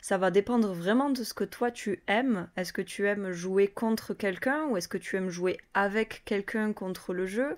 Ça 0.00 0.16
va 0.16 0.30
dépendre 0.30 0.72
vraiment 0.72 1.10
de 1.10 1.22
ce 1.24 1.34
que 1.34 1.44
toi 1.44 1.70
tu 1.70 2.02
aimes. 2.06 2.48
Est-ce 2.56 2.72
que 2.72 2.82
tu 2.82 3.06
aimes 3.06 3.32
jouer 3.32 3.68
contre 3.68 4.14
quelqu'un 4.14 4.66
ou 4.66 4.76
est-ce 4.76 4.88
que 4.88 4.98
tu 4.98 5.16
aimes 5.16 5.28
jouer 5.28 5.58
avec 5.74 6.22
quelqu'un 6.24 6.72
contre 6.72 7.12
le 7.12 7.26
jeu? 7.26 7.56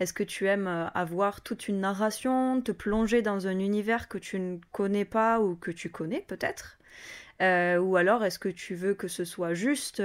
Est-ce 0.00 0.12
que 0.12 0.22
tu 0.24 0.46
aimes 0.46 0.66
euh, 0.66 0.88
avoir 0.94 1.42
toute 1.42 1.68
une 1.68 1.80
narration, 1.80 2.60
te 2.62 2.72
plonger 2.72 3.22
dans 3.22 3.46
un 3.46 3.58
univers 3.58 4.08
que 4.08 4.18
tu 4.18 4.40
ne 4.40 4.58
connais 4.72 5.04
pas 5.04 5.40
ou 5.40 5.54
que 5.54 5.70
tu 5.70 5.90
connais 5.90 6.24
peut-être? 6.26 6.78
Euh, 7.40 7.78
Ou 7.78 7.96
alors 7.96 8.24
est-ce 8.24 8.38
que 8.38 8.48
tu 8.48 8.74
veux 8.74 8.94
que 8.94 9.08
ce 9.08 9.24
soit 9.24 9.54
juste 9.54 10.02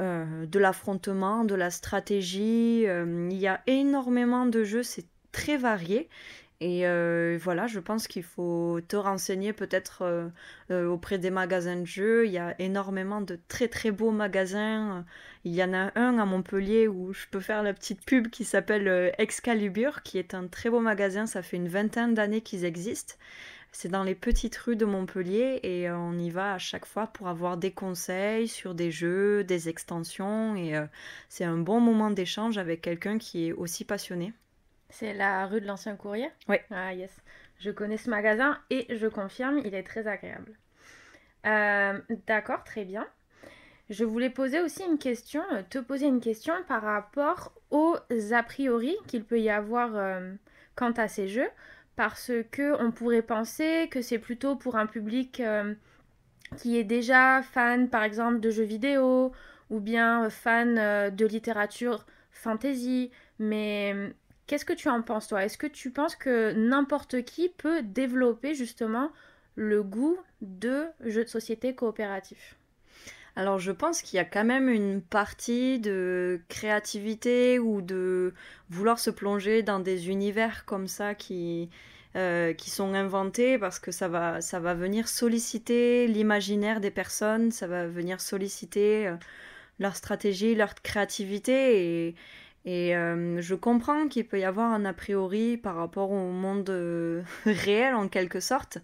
euh, 0.00 0.46
de 0.46 0.58
l'affrontement, 0.58 1.44
de 1.44 1.54
la 1.54 1.70
stratégie 1.70 2.82
Il 2.82 3.36
y 3.36 3.46
a 3.46 3.60
énormément 3.66 4.46
de 4.46 4.64
jeux, 4.64 4.82
c'est 4.82 5.06
très 5.32 5.56
varié. 5.56 6.08
Et 6.62 6.86
euh, 6.86 7.40
voilà, 7.42 7.66
je 7.66 7.80
pense 7.80 8.06
qu'il 8.06 8.22
faut 8.22 8.78
te 8.86 8.94
renseigner 8.94 9.52
peut-être 9.52 10.02
euh, 10.02 10.28
euh, 10.70 10.86
auprès 10.86 11.18
des 11.18 11.30
magasins 11.30 11.74
de 11.74 11.84
jeux. 11.84 12.24
Il 12.24 12.30
y 12.30 12.38
a 12.38 12.54
énormément 12.60 13.20
de 13.20 13.36
très 13.48 13.66
très 13.66 13.90
beaux 13.90 14.12
magasins. 14.12 15.04
Il 15.42 15.52
y 15.52 15.64
en 15.64 15.74
a 15.74 15.90
un 15.98 16.18
à 16.20 16.24
Montpellier 16.24 16.86
où 16.86 17.12
je 17.12 17.26
peux 17.32 17.40
faire 17.40 17.64
la 17.64 17.74
petite 17.74 18.04
pub 18.06 18.28
qui 18.28 18.44
s'appelle 18.44 19.12
Excalibur, 19.18 20.04
qui 20.04 20.18
est 20.18 20.34
un 20.34 20.46
très 20.46 20.70
beau 20.70 20.78
magasin. 20.78 21.26
Ça 21.26 21.42
fait 21.42 21.56
une 21.56 21.66
vingtaine 21.66 22.14
d'années 22.14 22.42
qu'ils 22.42 22.64
existent. 22.64 23.14
C'est 23.72 23.88
dans 23.88 24.04
les 24.04 24.14
petites 24.14 24.56
rues 24.56 24.76
de 24.76 24.84
Montpellier 24.84 25.60
et 25.62 25.90
on 25.90 26.12
y 26.12 26.30
va 26.30 26.54
à 26.54 26.58
chaque 26.58 26.86
fois 26.86 27.06
pour 27.06 27.28
avoir 27.28 27.56
des 27.56 27.72
conseils 27.72 28.46
sur 28.46 28.74
des 28.74 28.90
jeux, 28.90 29.44
des 29.44 29.68
extensions. 29.68 30.54
Et 30.56 30.78
c'est 31.30 31.44
un 31.44 31.56
bon 31.56 31.80
moment 31.80 32.10
d'échange 32.10 32.58
avec 32.58 32.82
quelqu'un 32.82 33.16
qui 33.16 33.48
est 33.48 33.52
aussi 33.52 33.84
passionné. 33.84 34.34
C'est 34.90 35.14
la 35.14 35.46
rue 35.46 35.62
de 35.62 35.66
l'Ancien 35.66 35.96
Courrier? 35.96 36.28
Oui. 36.48 36.56
Ah 36.70 36.92
yes. 36.92 37.10
Je 37.58 37.70
connais 37.70 37.96
ce 37.96 38.10
magasin 38.10 38.58
et 38.70 38.86
je 38.94 39.06
confirme, 39.06 39.62
il 39.64 39.74
est 39.74 39.84
très 39.84 40.06
agréable. 40.06 40.52
Euh, 41.46 41.98
d'accord, 42.26 42.62
très 42.64 42.84
bien. 42.84 43.06
Je 43.88 44.04
voulais 44.04 44.30
poser 44.30 44.60
aussi 44.60 44.82
une 44.84 44.98
question, 44.98 45.42
euh, 45.52 45.62
te 45.68 45.78
poser 45.78 46.06
une 46.06 46.20
question 46.20 46.54
par 46.68 46.82
rapport 46.82 47.52
aux 47.70 47.96
a 48.32 48.42
priori 48.42 48.96
qu'il 49.06 49.24
peut 49.24 49.40
y 49.40 49.50
avoir 49.50 49.96
euh, 49.96 50.32
quant 50.76 50.92
à 50.92 51.08
ces 51.08 51.28
jeux, 51.28 51.48
parce 51.96 52.32
que 52.50 52.80
on 52.82 52.90
pourrait 52.90 53.22
penser 53.22 53.88
que 53.90 54.02
c'est 54.02 54.18
plutôt 54.18 54.56
pour 54.56 54.76
un 54.76 54.86
public 54.86 55.42
qui 56.56 56.76
est 56.76 56.84
déjà 56.84 57.42
fan, 57.42 57.88
par 57.88 58.02
exemple, 58.02 58.40
de 58.40 58.50
jeux 58.50 58.64
vidéo 58.64 59.32
ou 59.70 59.80
bien 59.80 60.28
fan 60.30 60.74
de 61.14 61.26
littérature 61.26 62.06
fantasy, 62.30 63.10
mais 63.38 64.14
Qu'est-ce 64.52 64.64
que 64.66 64.72
tu 64.72 64.90
en 64.90 65.00
penses, 65.02 65.28
toi? 65.28 65.44
Est-ce 65.44 65.56
que 65.56 65.66
tu 65.66 65.90
penses 65.90 66.14
que 66.14 66.52
n'importe 66.52 67.22
qui 67.22 67.48
peut 67.48 67.82
développer 67.82 68.54
justement 68.54 69.10
le 69.54 69.82
goût 69.82 70.18
de 70.42 70.84
jeux 71.00 71.24
de 71.24 71.28
société 71.28 71.74
coopératifs? 71.74 72.56
Alors 73.34 73.58
je 73.58 73.72
pense 73.72 74.02
qu'il 74.02 74.16
y 74.18 74.20
a 74.20 74.24
quand 74.24 74.44
même 74.44 74.68
une 74.68 75.00
partie 75.00 75.78
de 75.78 76.40
créativité 76.48 77.58
ou 77.58 77.80
de 77.80 78.34
vouloir 78.68 78.98
se 78.98 79.10
plonger 79.10 79.62
dans 79.62 79.80
des 79.80 80.10
univers 80.10 80.64
comme 80.66 80.86
ça 80.86 81.14
qui, 81.14 81.70
euh, 82.16 82.52
sont 82.58 82.92
inventés 82.94 83.58
parce 83.58 83.78
que 83.78 83.90
ça 83.90 84.08
va, 84.08 84.42
ça 84.42 84.60
va 84.60 84.74
venir 84.74 85.08
solliciter 85.08 86.06
l'imaginaire 86.08 86.80
des 86.80 86.90
personnes, 86.90 87.50
ça 87.52 87.66
va 87.66 87.86
venir 87.86 88.20
solliciter 88.20 89.08
euh, 89.08 89.16
leur 89.78 89.96
stratégie, 89.96 90.54
leur 90.54 90.74
créativité 90.74 92.08
et, 92.08 92.14
et 92.64 92.96
euh, 92.96 93.40
je 93.40 93.54
comprends 93.56 94.06
qu'il 94.06 94.26
peut 94.26 94.38
y 94.38 94.44
avoir 94.44 94.72
un 94.72 94.84
a 94.84 94.92
priori 94.92 95.56
par 95.56 95.74
rapport 95.74 96.12
au 96.12 96.30
monde 96.30 96.70
euh, 96.70 97.22
réel 97.46 97.94
en 97.94 98.08
quelque 98.08 98.38
sorte, 98.38 98.78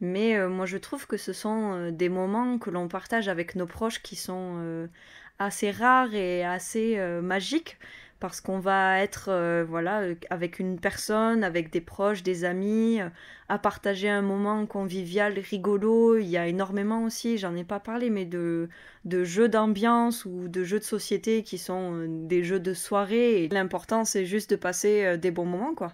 mais 0.00 0.36
euh, 0.36 0.48
moi 0.48 0.66
je 0.66 0.76
trouve 0.76 1.06
que 1.06 1.16
ce 1.16 1.32
sont 1.32 1.90
des 1.92 2.08
moments 2.08 2.58
que 2.58 2.70
l'on 2.70 2.88
partage 2.88 3.28
avec 3.28 3.54
nos 3.54 3.66
proches 3.66 4.02
qui 4.02 4.16
sont 4.16 4.88
assez 5.38 5.70
rares 5.70 6.14
et 6.14 6.44
assez 6.44 6.98
magiques 7.22 7.78
parce 8.20 8.40
qu'on 8.40 8.58
va 8.60 9.00
être 9.00 9.28
euh, 9.30 9.64
voilà 9.66 10.02
avec 10.30 10.58
une 10.58 10.78
personne, 10.78 11.42
avec 11.44 11.70
des 11.70 11.80
proches, 11.80 12.22
des 12.22 12.44
amis, 12.44 13.00
euh, 13.00 13.08
à 13.48 13.58
partager 13.58 14.08
un 14.08 14.22
moment 14.22 14.66
convivial, 14.66 15.38
rigolo. 15.38 16.18
Il 16.18 16.28
y 16.28 16.36
a 16.36 16.46
énormément 16.46 17.04
aussi, 17.04 17.38
j'en 17.38 17.56
ai 17.56 17.64
pas 17.64 17.80
parlé, 17.80 18.10
mais 18.10 18.26
de, 18.26 18.68
de 19.04 19.24
jeux 19.24 19.48
d'ambiance 19.48 20.24
ou 20.26 20.48
de 20.48 20.62
jeux 20.64 20.78
de 20.78 20.84
société 20.84 21.42
qui 21.42 21.58
sont 21.58 21.94
euh, 21.94 22.06
des 22.08 22.44
jeux 22.44 22.60
de 22.60 22.74
soirée. 22.74 23.48
L'important, 23.50 24.04
c'est 24.04 24.26
juste 24.26 24.50
de 24.50 24.56
passer 24.56 25.16
des 25.18 25.30
bons 25.30 25.46
moments, 25.46 25.74
quoi. 25.74 25.92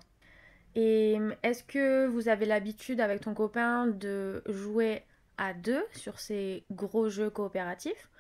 Et 0.77 1.17
est-ce 1.43 1.65
que 1.65 2.07
vous 2.07 2.29
avez 2.29 2.47
l'habitude 2.47 3.01
avec 3.01 3.23
ton 3.23 3.35
copain 3.35 3.87
de 3.89 4.43
jouer 4.47 5.03
à 5.39 5.55
deux 5.55 5.85
sur 5.93 6.19
ces 6.21 6.65
gros 6.71 7.09
jeux 7.09 7.31
coopératifs? 7.31 8.11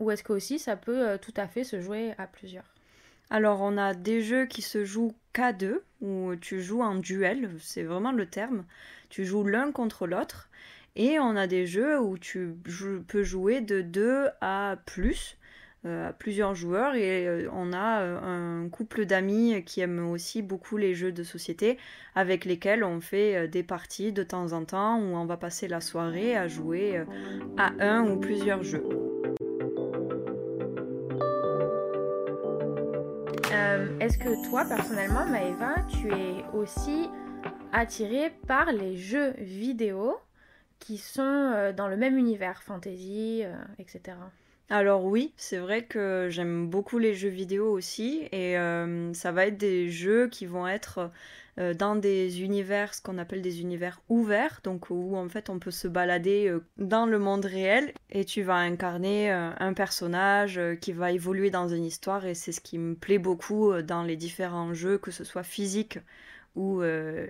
Ou 0.00 0.10
est-ce 0.10 0.22
que 0.22 0.32
aussi 0.32 0.58
ça 0.58 0.76
peut 0.76 1.18
tout 1.20 1.34
à 1.36 1.48
fait 1.48 1.64
se 1.64 1.80
jouer 1.80 2.14
à 2.18 2.26
plusieurs? 2.26 2.71
Alors 3.32 3.62
on 3.62 3.78
a 3.78 3.94
des 3.94 4.20
jeux 4.20 4.44
qui 4.44 4.60
se 4.60 4.84
jouent 4.84 5.14
qu'à 5.32 5.54
deux, 5.54 5.82
où 6.02 6.36
tu 6.38 6.60
joues 6.60 6.82
en 6.82 6.96
duel, 6.96 7.48
c'est 7.60 7.82
vraiment 7.82 8.12
le 8.12 8.26
terme. 8.26 8.66
Tu 9.08 9.24
joues 9.24 9.44
l'un 9.44 9.72
contre 9.72 10.06
l'autre. 10.06 10.50
Et 10.96 11.18
on 11.18 11.34
a 11.34 11.46
des 11.46 11.66
jeux 11.66 11.98
où 11.98 12.18
tu 12.18 12.54
peux 13.08 13.22
jouer 13.22 13.62
de 13.62 13.80
deux 13.80 14.26
à 14.42 14.76
plus, 14.84 15.38
euh, 15.86 16.10
à 16.10 16.12
plusieurs 16.12 16.54
joueurs. 16.54 16.94
Et 16.94 17.26
euh, 17.26 17.48
on 17.54 17.72
a 17.72 18.02
euh, 18.02 18.64
un 18.64 18.68
couple 18.68 19.06
d'amis 19.06 19.64
qui 19.64 19.80
aiment 19.80 20.10
aussi 20.10 20.42
beaucoup 20.42 20.76
les 20.76 20.94
jeux 20.94 21.12
de 21.12 21.22
société, 21.22 21.78
avec 22.14 22.44
lesquels 22.44 22.84
on 22.84 23.00
fait 23.00 23.48
des 23.48 23.62
parties 23.62 24.12
de 24.12 24.22
temps 24.22 24.52
en 24.52 24.66
temps, 24.66 25.00
où 25.00 25.16
on 25.16 25.24
va 25.24 25.38
passer 25.38 25.68
la 25.68 25.80
soirée 25.80 26.36
à 26.36 26.48
jouer 26.48 27.02
à 27.56 27.72
un 27.80 28.10
ou 28.10 28.20
plusieurs 28.20 28.62
jeux. 28.62 29.01
Est-ce 34.02 34.18
que 34.18 34.48
toi, 34.48 34.64
personnellement, 34.64 35.24
Maëva, 35.26 35.76
tu 35.88 36.12
es 36.12 36.44
aussi 36.52 37.08
attirée 37.72 38.30
par 38.48 38.72
les 38.72 38.96
jeux 38.96 39.30
vidéo 39.38 40.16
qui 40.80 40.98
sont 40.98 41.22
euh, 41.22 41.72
dans 41.72 41.86
le 41.86 41.96
même 41.96 42.18
univers, 42.18 42.64
fantasy, 42.64 43.42
euh, 43.44 43.54
etc. 43.78 44.16
Alors 44.72 45.04
oui, 45.04 45.34
c'est 45.36 45.58
vrai 45.58 45.84
que 45.84 46.28
j'aime 46.30 46.66
beaucoup 46.66 46.98
les 46.98 47.14
jeux 47.14 47.28
vidéo 47.28 47.70
aussi 47.70 48.26
et 48.32 48.54
ça 49.12 49.30
va 49.30 49.46
être 49.46 49.58
des 49.58 49.90
jeux 49.90 50.28
qui 50.28 50.46
vont 50.46 50.66
être 50.66 51.10
euh, 51.58 51.74
dans 51.74 51.94
des 51.94 52.40
univers, 52.42 52.94
ce 52.94 53.02
qu'on 53.02 53.18
appelle 53.18 53.42
des 53.42 53.60
univers 53.60 54.00
ouverts, 54.08 54.60
donc 54.64 54.88
où 54.88 55.14
en 55.14 55.28
fait 55.28 55.50
on 55.50 55.58
peut 55.58 55.70
se 55.70 55.88
balader 55.88 56.48
euh, 56.48 56.64
dans 56.78 57.04
le 57.04 57.18
monde 57.18 57.44
réel 57.44 57.92
et 58.08 58.24
tu 58.24 58.42
vas 58.42 58.54
incarner 58.54 59.30
euh, 59.30 59.50
un 59.58 59.74
personnage 59.74 60.58
qui 60.80 60.92
va 60.92 61.12
évoluer 61.12 61.50
dans 61.50 61.68
une 61.68 61.84
histoire 61.84 62.24
et 62.24 62.34
c'est 62.34 62.52
ce 62.52 62.62
qui 62.62 62.78
me 62.78 62.94
plaît 62.94 63.18
beaucoup 63.18 63.74
dans 63.82 64.02
les 64.02 64.16
différents 64.16 64.72
jeux, 64.72 64.96
que 64.96 65.10
ce 65.10 65.24
soit 65.24 65.42
physique 65.42 65.98
ou 66.56 66.82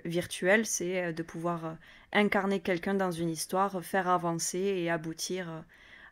virtuel, 0.05 0.65
c'est 0.65 1.13
de 1.13 1.23
pouvoir 1.23 1.77
incarner 2.11 2.59
quelqu'un 2.61 2.93
dans 2.93 3.11
une 3.11 3.29
histoire, 3.29 3.83
faire 3.83 4.09
avancer 4.09 4.59
et 4.59 4.89
aboutir 4.89 5.63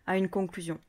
à 0.08 0.18
une 0.18 0.30
conclusion. 0.30 0.80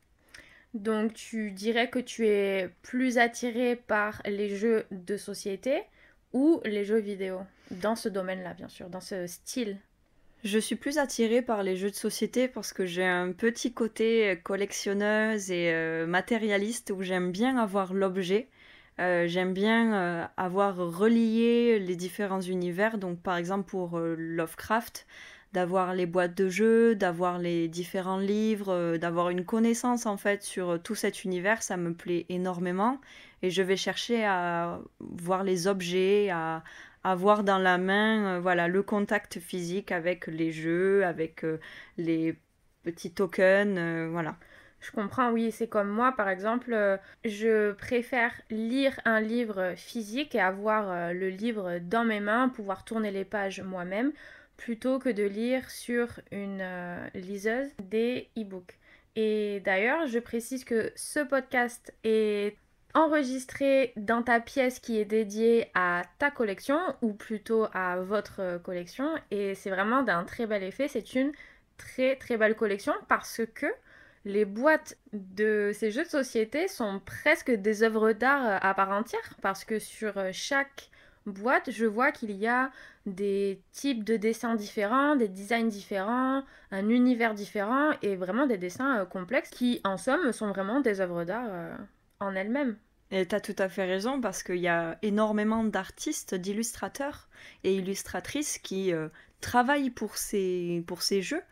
Donc 0.75 1.12
tu 1.12 1.50
dirais 1.50 1.91
que 1.91 1.99
tu 1.99 2.26
es 2.26 2.71
plus 2.83 3.19
attiré 3.19 3.76
par 3.76 4.23
les 4.25 4.57
jeux 4.57 4.87
de 4.91 5.17
société 5.17 5.83
ou 6.33 6.61
les 6.64 6.85
jeux 6.85 7.00
vidéo? 7.00 7.41
Dans 7.71 7.97
ce 7.97 8.09
domaine-là, 8.09 8.55
bien 8.55 8.69
sûr, 8.69 8.88
dans 8.88 9.00
ce 9.00 9.26
style. 9.26 9.79
Je 10.45 10.59
suis 10.59 10.75
plus 10.75 10.99
attirée 10.99 11.41
par 11.41 11.62
les 11.62 11.76
jeux 11.76 11.91
de 11.91 11.95
société 11.95 12.49
parce 12.49 12.73
que 12.73 12.85
j'ai 12.85 13.05
un 13.05 13.33
petit 13.33 13.73
côté 13.73 14.41
collectionneuse 14.43 15.52
et 15.52 15.71
euh, 15.73 16.07
matérialiste 16.07 16.93
où 16.97 17.02
j'aime 17.02 17.31
bien 17.31 17.59
avoir 17.59 17.95
l'objet. 17.95 18.49
Euh, 18.99 19.29
j'aime 19.29 19.55
bien 19.55 19.95
euh, 19.95 20.26
avoir 20.37 20.76
relié 20.76 21.79
les 21.79 21.97
différents 21.97 22.41
univers. 22.41 22.99
Donc, 22.99 23.21
par 23.21 23.37
exemple, 23.37 23.71
pour 23.71 23.99
Lovecraft, 23.99 25.07
d'avoir 25.52 25.94
les 25.94 26.06
boîtes 26.06 26.37
de 26.37 26.49
jeux, 26.49 26.94
d'avoir 26.94 27.38
les 27.38 27.68
différents 27.68 28.18
livres, 28.18 28.97
d'avoir 28.97 29.30
une 29.30 29.44
connaissance 29.44 30.06
en 30.06 30.16
fait 30.16 30.42
sur 30.42 30.82
tout 30.82 30.94
cet 30.94 31.25
univers, 31.25 31.62
ça 31.62 31.76
me 31.76 31.93
plaît 31.93 32.26
énormément 32.28 33.00
et 33.43 33.50
je 33.50 33.62
vais 33.62 33.76
chercher 33.76 34.25
à 34.25 34.80
voir 35.00 35.45
les 35.45 35.67
objets, 35.67 36.30
à 36.30 36.62
avoir 37.04 37.45
dans 37.45 37.58
la 37.58 37.78
main 37.78 38.36
euh, 38.36 38.41
voilà 38.41 38.69
le 38.69 38.82
contact 38.82 39.38
physique 39.41 39.93
avec 39.93 40.26
les 40.26 40.52
jeux, 40.52 41.04
avec 41.04 41.45
euh, 41.45 41.58
les 41.99 42.38
petits 42.84 43.12
tokens, 43.12 43.76
euh, 43.78 44.08
voilà. 44.10 44.36
Je 44.80 44.91
comprends, 44.91 45.30
oui, 45.30 45.52
c'est 45.52 45.69
comme 45.69 45.88
moi, 45.88 46.10
par 46.10 46.28
exemple, 46.28 46.76
je 47.25 47.71
préfère 47.71 48.32
lire 48.50 48.99
un 49.04 49.21
livre 49.21 49.75
physique 49.76 50.34
et 50.34 50.41
avoir 50.41 51.15
le 51.15 51.28
livre 51.28 51.78
dans 51.78 52.04
mes 52.04 52.19
mains, 52.19 52.49
pouvoir 52.49 52.84
tourner 52.84 53.12
les 53.12 53.25
pages 53.25 53.60
moi-même, 53.60 54.10
plutôt 54.64 55.00
que 55.00 55.08
de 55.08 55.25
lire 55.25 55.68
sur 55.70 56.20
une 56.30 56.64
liseuse 57.14 57.68
des 57.82 58.28
e-books. 58.38 58.78
Et 59.16 59.60
d'ailleurs, 59.64 60.06
je 60.06 60.20
précise 60.20 60.64
que 60.64 60.92
ce 60.94 61.18
podcast 61.18 61.92
est 62.04 62.56
enregistré 62.94 63.92
dans 63.96 64.22
ta 64.22 64.38
pièce 64.38 64.78
qui 64.78 65.00
est 65.00 65.04
dédiée 65.04 65.68
à 65.75 66.02
ta 66.18 66.30
collection 66.30 66.78
ou 67.00 67.12
plutôt 67.12 67.66
à 67.75 67.96
votre 67.96 68.58
collection 68.62 69.10
et 69.32 69.56
c'est 69.56 69.70
vraiment 69.70 70.02
d'un 70.04 70.22
très 70.22 70.46
bel 70.46 70.62
effet. 70.62 70.86
C'est 70.86 71.14
une 71.14 71.32
très 71.76 72.14
très 72.14 72.36
belle 72.36 72.54
collection 72.54 72.92
parce 73.08 73.40
que 73.54 73.66
les 74.25 74.44
boîtes 74.44 74.96
de 75.12 75.72
ces 75.75 75.90
jeux 75.90 76.04
de 76.04 76.08
société 76.08 76.68
sont 76.68 77.00
presque 77.04 77.50
des 77.50 77.82
œuvres 77.82 78.12
d'art 78.12 78.64
à 78.64 78.75
part 78.75 78.90
entière 78.90 79.34
parce 79.40 79.64
que 79.64 79.80
sur 79.80 80.14
chaque 80.32 80.90
boîte, 81.26 81.71
je 81.71 81.87
vois 81.87 82.13
qu'il 82.13 82.32
y 82.32 82.47
a 82.47 82.71
des 83.06 83.61
types 83.73 84.04
de 84.04 84.17
dessins 84.17 84.54
différents, 84.54 85.17
des 85.17 85.28
designs 85.28 85.69
différents, 85.69 86.43
un 86.71 86.89
univers 86.89 87.35
différent 87.35 87.93
et 88.02 88.17
vraiment 88.17 88.47
des 88.47 88.58
dessins 88.58 89.00
euh, 89.00 89.04
complexes 89.04 89.50
qui 89.50 89.80
en 89.85 89.97
somme 89.97 90.32
sont 90.32 90.49
vraiment 90.49 90.80
des 90.80 91.00
œuvres 91.00 91.25
d'art 91.25 91.49
euh, 91.49 91.76
en 92.21 92.35
elle-même. 92.35 92.76
Et 93.11 93.26
tu 93.26 93.35
as 93.35 93.41
tout 93.41 93.56
à 93.58 93.69
fait 93.69 93.85
raison 93.85 94.21
parce 94.21 94.43
qu'il 94.43 94.56
y 94.56 94.69
a 94.69 94.99
énormément 95.02 95.65
d'artistes, 95.65 96.35
d'illustrateurs 96.35 97.28
et 97.63 97.75
illustratrices 97.75 98.58
qui 98.58 98.93
euh, 98.93 99.08
travaillent 99.41 99.91
pour 99.91 100.17
ces, 100.17 100.82
pour 100.87 101.02
ces 101.02 101.21
jeux. 101.21 101.43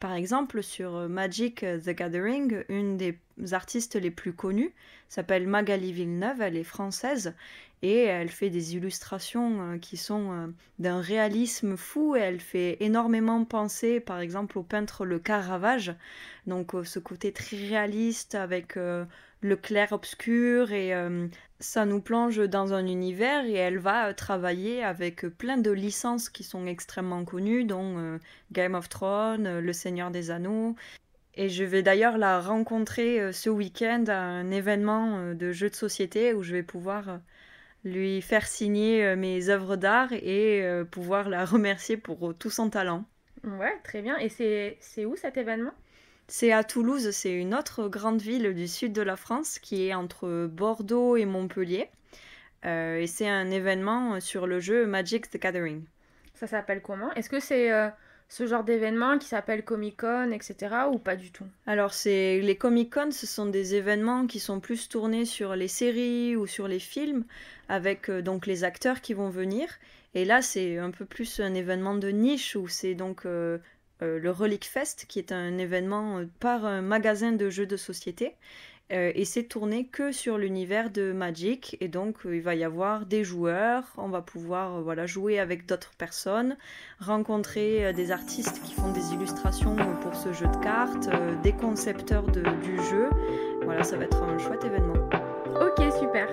Par 0.00 0.12
exemple, 0.12 0.62
sur 0.62 1.08
Magic 1.08 1.60
the 1.60 1.90
Gathering, 1.90 2.64
une 2.68 2.96
des 2.96 3.18
artistes 3.52 3.94
les 3.94 4.10
plus 4.10 4.32
connues 4.32 4.74
s'appelle 5.08 5.46
Magali 5.46 5.92
Villeneuve, 5.92 6.42
elle 6.42 6.56
est 6.56 6.64
française 6.64 7.34
et 7.84 8.04
elle 8.04 8.30
fait 8.30 8.50
des 8.50 8.74
illustrations 8.74 9.72
euh, 9.72 9.78
qui 9.78 9.96
sont 9.96 10.52
d'un 10.78 11.00
réalisme 11.00 11.76
fou 11.76 12.16
et 12.16 12.20
elle 12.20 12.40
fait 12.40 12.76
énormément 12.80 13.44
penser 13.44 14.00
par 14.00 14.20
exemple 14.20 14.58
au 14.58 14.62
peintre 14.62 15.04
Le 15.04 15.18
Caravage, 15.18 15.94
donc 16.46 16.72
ce 16.84 16.98
côté 16.98 17.32
très 17.32 17.56
réaliste 17.56 18.34
avec 18.34 18.76
le 19.44 19.56
clair-obscur 19.56 20.72
et 20.72 20.94
euh, 20.94 21.28
ça 21.60 21.84
nous 21.84 22.00
plonge 22.00 22.38
dans 22.48 22.72
un 22.72 22.86
univers 22.86 23.44
et 23.44 23.52
elle 23.52 23.78
va 23.78 24.08
euh, 24.08 24.12
travailler 24.14 24.82
avec 24.82 25.26
plein 25.36 25.58
de 25.58 25.70
licences 25.70 26.30
qui 26.30 26.42
sont 26.42 26.66
extrêmement 26.66 27.26
connues, 27.26 27.64
dont 27.64 27.98
euh, 27.98 28.18
Game 28.52 28.74
of 28.74 28.88
Thrones, 28.88 29.58
Le 29.58 29.72
Seigneur 29.74 30.10
des 30.10 30.30
Anneaux. 30.30 30.74
Et 31.34 31.50
je 31.50 31.62
vais 31.62 31.82
d'ailleurs 31.82 32.16
la 32.16 32.40
rencontrer 32.40 33.32
ce 33.32 33.50
week-end 33.50 34.04
à 34.08 34.16
un 34.16 34.50
événement 34.52 35.34
de 35.34 35.52
jeux 35.52 35.68
de 35.68 35.74
société 35.74 36.32
où 36.32 36.44
je 36.44 36.52
vais 36.52 36.62
pouvoir 36.62 37.18
lui 37.84 38.22
faire 38.22 38.46
signer 38.46 39.14
mes 39.16 39.48
œuvres 39.48 39.76
d'art 39.76 40.12
et 40.12 40.66
pouvoir 40.90 41.28
la 41.28 41.44
remercier 41.44 41.96
pour 41.96 42.34
tout 42.38 42.50
son 42.50 42.70
talent. 42.70 43.04
Ouais, 43.44 43.78
très 43.84 44.00
bien. 44.00 44.16
Et 44.18 44.28
c'est 44.28 45.04
où 45.04 45.16
cet 45.16 45.36
événement? 45.36 45.72
C'est 46.26 46.52
à 46.52 46.64
Toulouse, 46.64 47.10
c'est 47.10 47.34
une 47.34 47.54
autre 47.54 47.88
grande 47.88 48.22
ville 48.22 48.54
du 48.54 48.66
sud 48.66 48.94
de 48.94 49.02
la 49.02 49.16
France 49.16 49.58
qui 49.58 49.86
est 49.86 49.94
entre 49.94 50.46
Bordeaux 50.46 51.16
et 51.16 51.26
Montpellier. 51.26 51.90
Euh, 52.64 52.96
et 52.96 53.06
c'est 53.06 53.28
un 53.28 53.50
événement 53.50 54.18
sur 54.20 54.46
le 54.46 54.58
jeu 54.58 54.86
Magic 54.86 55.28
the 55.28 55.36
Gathering. 55.36 55.84
Ça 56.32 56.46
s'appelle 56.46 56.80
comment? 56.80 57.12
Est-ce 57.12 57.28
que 57.28 57.40
c'est 57.40 57.70
euh, 57.70 57.90
ce 58.28 58.46
genre 58.46 58.64
d'événement 58.64 59.18
qui 59.18 59.28
s'appelle 59.28 59.64
Comic 59.64 59.98
Con, 60.00 60.30
etc. 60.32 60.74
ou 60.90 60.98
pas 60.98 61.16
du 61.16 61.30
tout? 61.30 61.46
Alors, 61.66 61.94
c'est 61.94 62.40
les 62.40 62.56
Comic 62.56 62.92
Con, 62.92 63.10
ce 63.10 63.26
sont 63.26 63.46
des 63.46 63.74
événements 63.74 64.26
qui 64.26 64.40
sont 64.40 64.60
plus 64.60 64.88
tournés 64.88 65.24
sur 65.24 65.56
les 65.56 65.68
séries 65.68 66.36
ou 66.36 66.46
sur 66.46 66.66
les 66.68 66.78
films, 66.78 67.24
avec 67.68 68.08
euh, 68.08 68.22
donc 68.22 68.46
les 68.46 68.64
acteurs 68.64 69.00
qui 69.00 69.14
vont 69.14 69.30
venir. 69.30 69.68
Et 70.14 70.24
là, 70.24 70.42
c'est 70.42 70.78
un 70.78 70.90
peu 70.90 71.04
plus 71.04 71.40
un 71.40 71.54
événement 71.54 71.94
de 71.94 72.08
niche 72.08 72.56
où 72.56 72.68
c'est 72.68 72.94
donc 72.94 73.26
euh, 73.26 73.58
le 74.00 74.30
Relic 74.30 74.64
Fest, 74.64 75.06
qui 75.08 75.18
est 75.18 75.32
un 75.32 75.58
événement 75.58 76.18
euh, 76.18 76.24
par 76.40 76.64
un 76.64 76.82
magasin 76.82 77.32
de 77.32 77.50
jeux 77.50 77.66
de 77.66 77.76
société. 77.76 78.34
Euh, 78.92 79.12
et 79.14 79.24
c'est 79.24 79.44
tourné 79.44 79.86
que 79.86 80.12
sur 80.12 80.36
l'univers 80.36 80.90
de 80.90 81.12
Magic 81.12 81.76
et 81.80 81.88
donc 81.88 82.18
il 82.24 82.42
va 82.42 82.54
y 82.54 82.64
avoir 82.64 83.06
des 83.06 83.24
joueurs, 83.24 83.84
on 83.96 84.08
va 84.08 84.20
pouvoir 84.20 84.82
voilà 84.82 85.06
jouer 85.06 85.38
avec 85.38 85.66
d'autres 85.66 85.92
personnes, 85.96 86.56
rencontrer 87.00 87.94
des 87.94 88.10
artistes 88.10 88.62
qui 88.62 88.74
font 88.74 88.92
des 88.92 89.14
illustrations 89.14 89.76
pour 90.02 90.14
ce 90.14 90.32
jeu 90.34 90.46
de 90.46 90.62
cartes, 90.62 91.08
des 91.42 91.52
concepteurs 91.52 92.26
du 92.26 92.76
jeu. 92.90 93.08
Voilà, 93.62 93.82
ça 93.84 93.96
va 93.96 94.04
être 94.04 94.22
un 94.22 94.36
chouette 94.38 94.64
événement. 94.64 95.08
Ok, 95.60 95.82
super. 95.98 96.28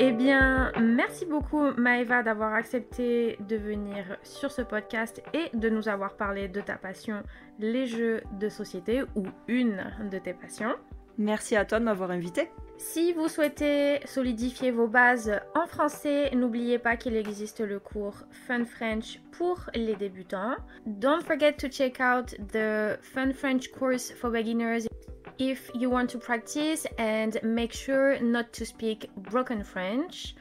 Eh 0.00 0.12
bien, 0.12 0.72
merci 0.80 1.24
beaucoup 1.24 1.70
Maëva 1.76 2.22
d'avoir 2.22 2.54
accepté 2.54 3.36
de 3.48 3.56
venir 3.56 4.18
sur 4.22 4.50
ce 4.50 4.62
podcast 4.62 5.22
et 5.34 5.56
de 5.56 5.68
nous 5.68 5.88
avoir 5.88 6.16
parlé 6.16 6.48
de 6.48 6.60
ta 6.60 6.76
passion, 6.76 7.22
les 7.58 7.86
jeux 7.86 8.22
de 8.38 8.48
société 8.48 9.02
ou 9.14 9.24
une 9.46 9.84
de 10.10 10.18
tes 10.18 10.32
passions. 10.32 10.74
Merci 11.20 11.54
à 11.54 11.66
toi 11.66 11.78
de 11.78 11.84
m'avoir 11.84 12.10
invité. 12.10 12.48
Si 12.78 13.12
vous 13.12 13.28
souhaitez 13.28 14.00
solidifier 14.06 14.70
vos 14.70 14.88
bases 14.88 15.38
en 15.54 15.66
français, 15.66 16.30
n'oubliez 16.34 16.78
pas 16.78 16.96
qu'il 16.96 17.14
existe 17.14 17.60
le 17.60 17.78
cours 17.78 18.24
Fun 18.30 18.64
French 18.64 19.20
pour 19.32 19.58
les 19.74 19.96
débutants. 19.96 20.56
Don't 20.86 21.22
forget 21.22 21.52
to 21.52 21.68
check 21.68 22.00
out 22.00 22.34
the 22.52 22.98
Fun 23.02 23.34
French 23.34 23.70
course 23.70 24.10
for 24.12 24.30
beginners 24.30 24.88
if 25.38 25.70
you 25.74 25.90
want 25.90 26.06
to 26.06 26.18
practice 26.18 26.86
and 26.98 27.32
make 27.42 27.74
sure 27.74 28.18
not 28.22 28.44
to 28.52 28.64
speak 28.64 29.10
broken 29.14 29.62
French. 29.62 30.34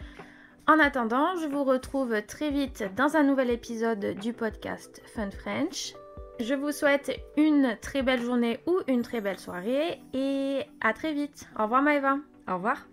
En 0.66 0.80
attendant, 0.80 1.36
je 1.42 1.48
vous 1.48 1.66
retrouve 1.66 2.22
très 2.26 2.52
vite 2.52 2.86
dans 2.96 3.18
un 3.18 3.24
nouvel 3.24 3.50
épisode 3.50 4.16
du 4.22 4.32
podcast 4.32 5.02
Fun 5.14 5.30
French. 5.32 5.94
Je 6.40 6.54
vous 6.54 6.72
souhaite 6.72 7.12
une 7.36 7.78
très 7.82 8.02
belle 8.02 8.22
journée 8.22 8.60
ou 8.66 8.80
une 8.88 9.02
très 9.02 9.20
belle 9.20 9.40
soirée 9.40 10.00
et 10.14 10.62
à 10.80 10.94
très 10.94 11.14
vite. 11.14 11.50
Au 11.60 11.64
revoir 11.64 11.82
Maëva. 11.82 12.18
Au 12.48 12.54
revoir. 12.56 12.88